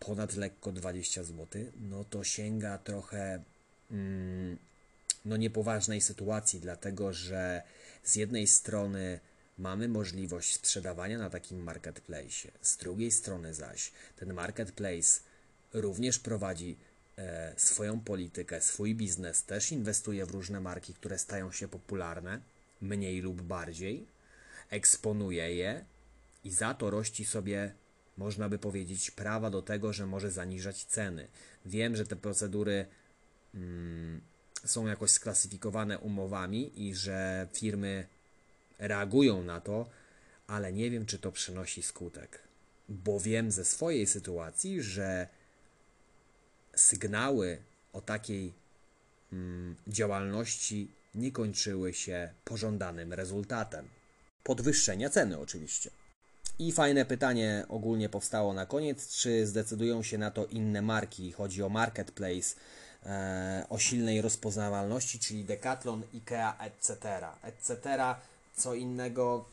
ponad 0.00 0.36
lekko 0.36 0.72
20 0.72 1.24
zł, 1.24 1.46
no 1.80 2.04
to 2.04 2.24
sięga 2.24 2.78
trochę 2.78 3.42
mm, 3.90 4.58
no 5.24 5.36
niepoważnej 5.36 6.00
sytuacji, 6.00 6.60
dlatego 6.60 7.12
że 7.12 7.62
z 8.04 8.16
jednej 8.16 8.46
strony 8.46 9.20
mamy 9.58 9.88
możliwość 9.88 10.54
sprzedawania 10.54 11.18
na 11.18 11.30
takim 11.30 11.62
marketplace, 11.62 12.48
z 12.62 12.76
drugiej 12.76 13.10
strony 13.10 13.54
zaś 13.54 13.92
ten 14.16 14.34
marketplace 14.34 15.20
również 15.72 16.18
prowadzi 16.18 16.76
e, 17.18 17.54
swoją 17.56 18.00
politykę, 18.00 18.60
swój 18.60 18.94
biznes, 18.94 19.44
też 19.44 19.72
inwestuje 19.72 20.26
w 20.26 20.30
różne 20.30 20.60
marki, 20.60 20.94
które 20.94 21.18
stają 21.18 21.52
się 21.52 21.68
popularne, 21.68 22.40
mniej 22.80 23.20
lub 23.20 23.42
bardziej, 23.42 24.06
eksponuje 24.70 25.54
je, 25.54 25.84
i 26.44 26.50
za 26.50 26.74
to 26.74 26.90
rości 26.90 27.24
sobie, 27.24 27.74
można 28.16 28.48
by 28.48 28.58
powiedzieć, 28.58 29.10
prawa 29.10 29.50
do 29.50 29.62
tego, 29.62 29.92
że 29.92 30.06
może 30.06 30.30
zaniżać 30.30 30.84
ceny. 30.84 31.28
Wiem, 31.66 31.96
że 31.96 32.06
te 32.06 32.16
procedury 32.16 32.86
mm, 33.54 34.20
są 34.64 34.86
jakoś 34.86 35.10
sklasyfikowane 35.10 35.98
umowami 35.98 36.88
i 36.88 36.94
że 36.94 37.48
firmy 37.52 38.06
reagują 38.78 39.44
na 39.44 39.60
to, 39.60 39.90
ale 40.46 40.72
nie 40.72 40.90
wiem, 40.90 41.06
czy 41.06 41.18
to 41.18 41.32
przynosi 41.32 41.82
skutek. 41.82 42.38
Bo 42.88 43.20
wiem 43.20 43.50
ze 43.50 43.64
swojej 43.64 44.06
sytuacji, 44.06 44.82
że 44.82 45.28
sygnały 46.74 47.58
o 47.92 48.00
takiej 48.00 48.52
mm, 49.32 49.76
działalności 49.86 50.88
nie 51.14 51.32
kończyły 51.32 51.94
się 51.94 52.32
pożądanym 52.44 53.12
rezultatem. 53.12 53.88
Podwyższenia 54.44 55.10
ceny, 55.10 55.38
oczywiście. 55.38 55.90
I 56.60 56.72
fajne 56.72 57.04
pytanie 57.04 57.64
ogólnie 57.68 58.08
powstało 58.08 58.54
na 58.54 58.66
koniec: 58.66 59.08
czy 59.08 59.46
zdecydują 59.46 60.02
się 60.02 60.18
na 60.18 60.30
to 60.30 60.46
inne 60.46 60.82
marki? 60.82 61.32
Chodzi 61.32 61.62
o 61.62 61.68
marketplace, 61.68 62.54
e, 63.06 63.66
o 63.68 63.78
silnej 63.78 64.20
rozpoznawalności, 64.20 65.18
czyli 65.18 65.44
Decathlon, 65.44 66.02
IKEA, 66.14 66.58
etc. 66.58 66.96
etc. 67.42 67.74
Co 68.56 68.74
innego 68.74 69.44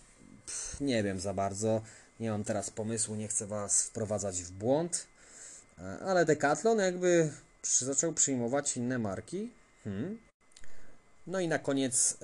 pff, 0.46 0.82
nie 0.82 1.04
wiem 1.04 1.20
za 1.20 1.34
bardzo. 1.34 1.82
Nie 2.20 2.30
mam 2.30 2.44
teraz 2.44 2.70
pomysłu, 2.70 3.16
nie 3.16 3.28
chcę 3.28 3.48
Was 3.48 3.84
wprowadzać 3.84 4.44
w 4.44 4.52
błąd, 4.52 5.08
e, 5.80 6.00
ale 6.00 6.26
Decathlon 6.26 6.80
jakby 6.80 7.32
zaczął 7.64 8.14
przyjmować 8.14 8.78
inne 8.78 9.00
marki. 9.00 9.52
Hmm. 9.84 10.27
No 11.28 11.40
i 11.40 11.48
na 11.48 11.60
koniec 11.60 12.18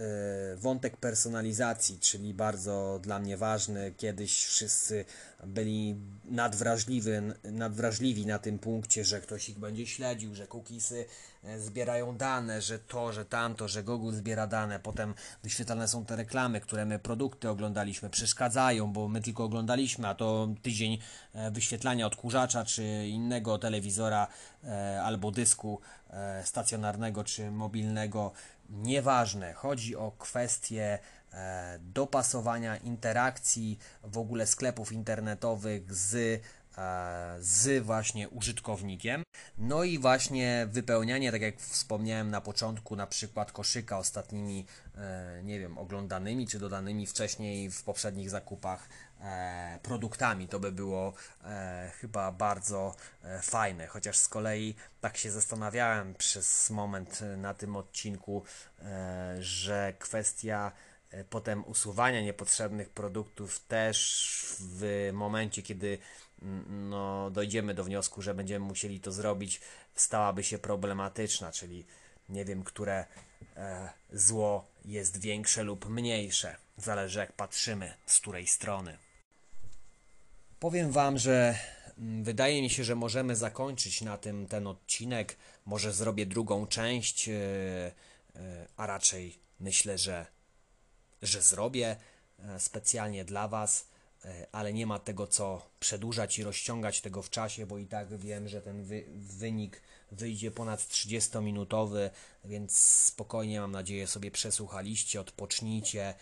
y, 0.53 0.57
wątek 0.57 0.97
personalizacji, 0.97 1.99
czyli 1.99 2.33
bardzo 2.33 2.99
dla 3.01 3.19
mnie 3.19 3.37
ważny. 3.37 3.93
Kiedyś 3.97 4.45
wszyscy 4.45 5.05
byli 5.43 5.95
nadwrażliwi, 6.25 7.09
nadwrażliwi 7.43 8.25
na 8.25 8.39
tym 8.39 8.59
punkcie, 8.59 9.05
że 9.05 9.21
ktoś 9.21 9.49
ich 9.49 9.59
będzie 9.59 9.87
śledził, 9.87 10.35
że 10.35 10.47
cookiesy 10.47 11.05
e, 11.43 11.59
zbierają 11.59 12.17
dane, 12.17 12.61
że 12.61 12.79
to, 12.79 13.13
że 13.13 13.25
tamto, 13.25 13.67
że 13.67 13.83
Google 13.83 14.13
zbiera 14.13 14.47
dane. 14.47 14.79
Potem 14.79 15.13
wyświetlane 15.43 15.87
są 15.87 16.05
te 16.05 16.15
reklamy, 16.15 16.61
które 16.61 16.85
my 16.85 16.99
produkty 16.99 17.49
oglądaliśmy, 17.49 18.09
przeszkadzają, 18.09 18.93
bo 18.93 19.07
my 19.07 19.21
tylko 19.21 19.43
oglądaliśmy, 19.43 20.07
a 20.07 20.15
to 20.15 20.49
tydzień 20.61 20.97
e, 21.33 21.51
wyświetlania 21.51 22.07
odkurzacza 22.07 22.65
czy 22.65 22.83
innego 23.07 23.57
telewizora 23.57 24.27
albo 25.03 25.31
dysku 25.31 25.79
stacjonarnego 26.43 27.23
czy 27.23 27.51
mobilnego 27.51 28.31
nieważne. 28.69 29.53
Chodzi 29.53 29.95
o 29.95 30.11
kwestię 30.11 30.99
e, 31.33 31.79
dopasowania 31.79 32.77
interakcji 32.77 33.79
w 34.03 34.17
ogóle 34.17 34.47
sklepów 34.47 34.91
internetowych 34.91 35.93
z, 35.93 36.41
z 37.39 37.83
właśnie 37.83 38.29
użytkownikiem. 38.29 39.23
No 39.57 39.83
i 39.83 39.99
właśnie 39.99 40.67
wypełnianie, 40.71 41.31
tak 41.31 41.41
jak 41.41 41.59
wspomniałem 41.59 42.31
na 42.31 42.41
początku, 42.41 42.95
na 42.95 43.07
przykład 43.07 43.51
koszyka 43.51 43.97
ostatnimi, 43.97 44.65
e, 44.95 45.41
nie 45.43 45.59
wiem, 45.59 45.77
oglądanymi 45.77 46.47
czy 46.47 46.59
dodanymi 46.59 47.07
wcześniej 47.07 47.71
w 47.71 47.83
poprzednich 47.83 48.29
zakupach 48.29 48.89
E, 49.23 49.79
produktami. 49.83 50.47
To 50.47 50.59
by 50.59 50.71
było 50.71 51.13
e, 51.43 51.91
chyba 51.99 52.31
bardzo 52.31 52.95
e, 53.23 53.41
fajne. 53.41 53.87
Chociaż 53.87 54.17
z 54.17 54.27
kolei 54.27 54.75
tak 55.01 55.17
się 55.17 55.31
zastanawiałem 55.31 56.13
przez 56.15 56.69
moment 56.69 57.19
na 57.37 57.53
tym 57.53 57.75
odcinku, 57.75 58.43
że 59.39 59.93
kwestia 59.99 60.71
potem 61.29 61.65
usuwania 61.65 62.21
niepotrzebnych 62.21 62.89
produktów 62.89 63.59
też 63.59 64.55
w 64.59 65.09
momencie, 65.13 65.61
kiedy 65.61 65.97
no, 66.69 67.29
dojdziemy 67.31 67.73
do 67.73 67.83
wniosku, 67.83 68.21
że 68.21 68.33
będziemy 68.33 68.65
musieli 68.65 68.99
to 68.99 69.11
zrobić, 69.11 69.61
stałaby 69.95 70.43
się 70.43 70.57
problematyczna, 70.57 71.51
czyli 71.51 71.85
nie 72.29 72.45
wiem, 72.45 72.63
które 72.63 73.05
zło 74.13 74.65
jest 74.85 75.17
większe 75.17 75.63
lub 75.63 75.89
mniejsze. 75.89 76.55
Zależy 76.77 77.19
jak 77.19 77.33
patrzymy, 77.33 77.93
z 78.05 78.19
której 78.19 78.47
strony. 78.47 78.97
Powiem 80.59 80.91
Wam, 80.91 81.17
że 81.17 81.57
mm, 81.97 82.23
wydaje 82.23 82.61
mi 82.61 82.69
się, 82.69 82.83
że 82.83 82.95
możemy 82.95 83.35
zakończyć 83.35 84.01
na 84.01 84.17
tym 84.17 84.47
ten 84.47 84.67
odcinek. 84.67 85.37
Może 85.65 85.93
zrobię 85.93 86.25
drugą 86.25 86.67
część, 86.67 87.29
e, 87.29 87.33
e, 88.35 88.67
a 88.77 88.87
raczej 88.87 89.39
myślę, 89.59 89.97
że, 89.97 90.25
że 91.21 91.41
zrobię 91.41 91.95
e, 92.39 92.59
specjalnie 92.59 93.25
dla 93.25 93.47
Was, 93.47 93.87
ale 94.51 94.73
nie 94.73 94.85
ma 94.85 94.99
tego 94.99 95.27
co 95.27 95.69
przedłużać 95.79 96.39
i 96.39 96.43
rozciągać 96.43 97.01
tego 97.01 97.21
w 97.21 97.29
czasie, 97.29 97.65
bo 97.65 97.77
i 97.77 97.87
tak 97.87 98.17
wiem, 98.17 98.47
że 98.47 98.61
ten 98.61 98.83
wy, 98.83 99.03
wynik 99.15 99.81
wyjdzie 100.11 100.51
ponad 100.51 100.79
30-minutowy, 100.79 102.09
więc 102.45 102.77
spokojnie 102.77 103.61
mam 103.61 103.71
nadzieję 103.71 104.07
sobie 104.07 104.31
przesłuchaliście, 104.31 105.21
odpocznijcie, 105.21 106.13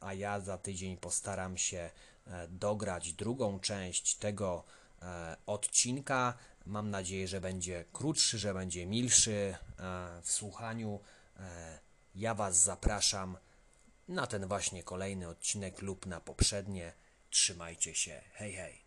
a 0.00 0.14
ja 0.14 0.40
za 0.40 0.58
tydzień 0.58 0.96
postaram 0.96 1.56
się 1.56 1.90
E, 2.26 2.48
dograć 2.48 3.12
drugą 3.12 3.60
część 3.60 4.14
tego 4.16 4.64
e, 5.02 5.36
odcinka. 5.46 6.34
Mam 6.66 6.90
nadzieję, 6.90 7.28
że 7.28 7.40
będzie 7.40 7.84
krótszy, 7.92 8.38
że 8.38 8.54
będzie 8.54 8.86
milszy 8.86 9.32
e, 9.32 10.22
w 10.22 10.32
słuchaniu. 10.32 11.00
Ja 12.14 12.34
Was 12.34 12.62
zapraszam 12.62 13.38
na 14.08 14.26
ten 14.26 14.46
właśnie 14.46 14.82
kolejny 14.82 15.28
odcinek 15.28 15.82
lub 15.82 16.06
na 16.06 16.20
poprzednie. 16.20 16.92
Trzymajcie 17.32 17.94
się. 17.94 18.20
Hej, 18.32 18.52
hej. 18.52 18.84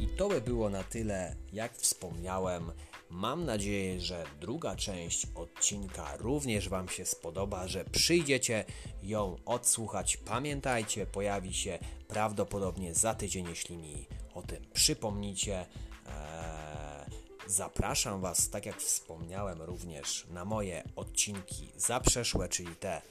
I 0.00 0.06
to 0.16 0.28
by 0.28 0.40
było 0.40 0.70
na 0.70 0.84
tyle, 0.84 1.36
jak 1.52 1.76
wspomniałem. 1.76 2.72
Mam 3.10 3.44
nadzieję, 3.44 4.00
że 4.00 4.24
druga 4.40 4.76
część 4.76 5.26
odcinka 5.34 6.16
również 6.16 6.68
Wam 6.68 6.88
się 6.88 7.04
spodoba, 7.04 7.68
że 7.68 7.84
przyjdziecie 7.84 8.64
ją 9.02 9.36
odsłuchać. 9.44 10.16
Pamiętajcie, 10.16 11.06
pojawi 11.06 11.54
się 11.54 11.78
prawdopodobnie 12.08 12.94
za 12.94 13.14
tydzień, 13.14 13.48
jeśli 13.48 13.76
mi 13.76 14.06
o 14.34 14.42
tym 14.42 14.66
przypomnicie. 14.72 15.66
Eee, 16.06 17.06
zapraszam 17.46 18.20
Was, 18.20 18.50
tak 18.50 18.66
jak 18.66 18.76
wspomniałem, 18.76 19.62
również 19.62 20.26
na 20.30 20.44
moje 20.44 20.82
odcinki 20.96 21.72
zaprzeszłe, 21.76 22.48
czyli 22.48 22.76
te, 22.76 23.02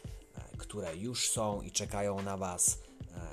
które 0.61 0.95
już 0.95 1.29
są 1.29 1.61
i 1.61 1.71
czekają 1.71 2.21
na 2.21 2.37
Was. 2.37 2.79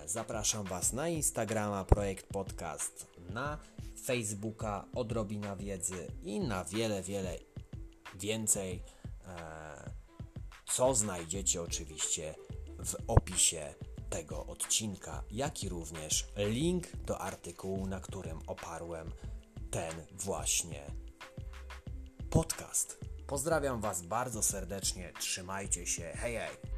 E, 0.04 0.08
zapraszam 0.08 0.66
Was 0.66 0.92
na 0.92 1.08
Instagrama 1.08 1.84
Projekt 1.84 2.26
Podcast, 2.26 3.06
na 3.30 3.58
Facebooka, 4.04 4.84
odrobina 4.94 5.56
wiedzy 5.56 6.12
i 6.22 6.40
na 6.40 6.64
wiele, 6.64 7.02
wiele 7.02 7.38
więcej, 8.14 8.82
e, 9.26 9.90
co 10.66 10.94
znajdziecie 10.94 11.62
oczywiście 11.62 12.34
w 12.78 12.94
opisie 13.06 13.74
tego 14.10 14.46
odcinka, 14.46 15.22
jak 15.30 15.64
i 15.64 15.68
również 15.68 16.26
link 16.36 16.96
do 16.96 17.18
artykułu, 17.18 17.86
na 17.86 18.00
którym 18.00 18.38
oparłem 18.46 19.12
ten 19.70 19.92
właśnie 20.12 20.86
podcast. 22.30 22.98
Pozdrawiam 23.26 23.80
Was 23.80 24.02
bardzo 24.02 24.42
serdecznie, 24.42 25.12
trzymajcie 25.20 25.86
się, 25.86 26.12
hej 26.16 26.36
hej! 26.36 26.77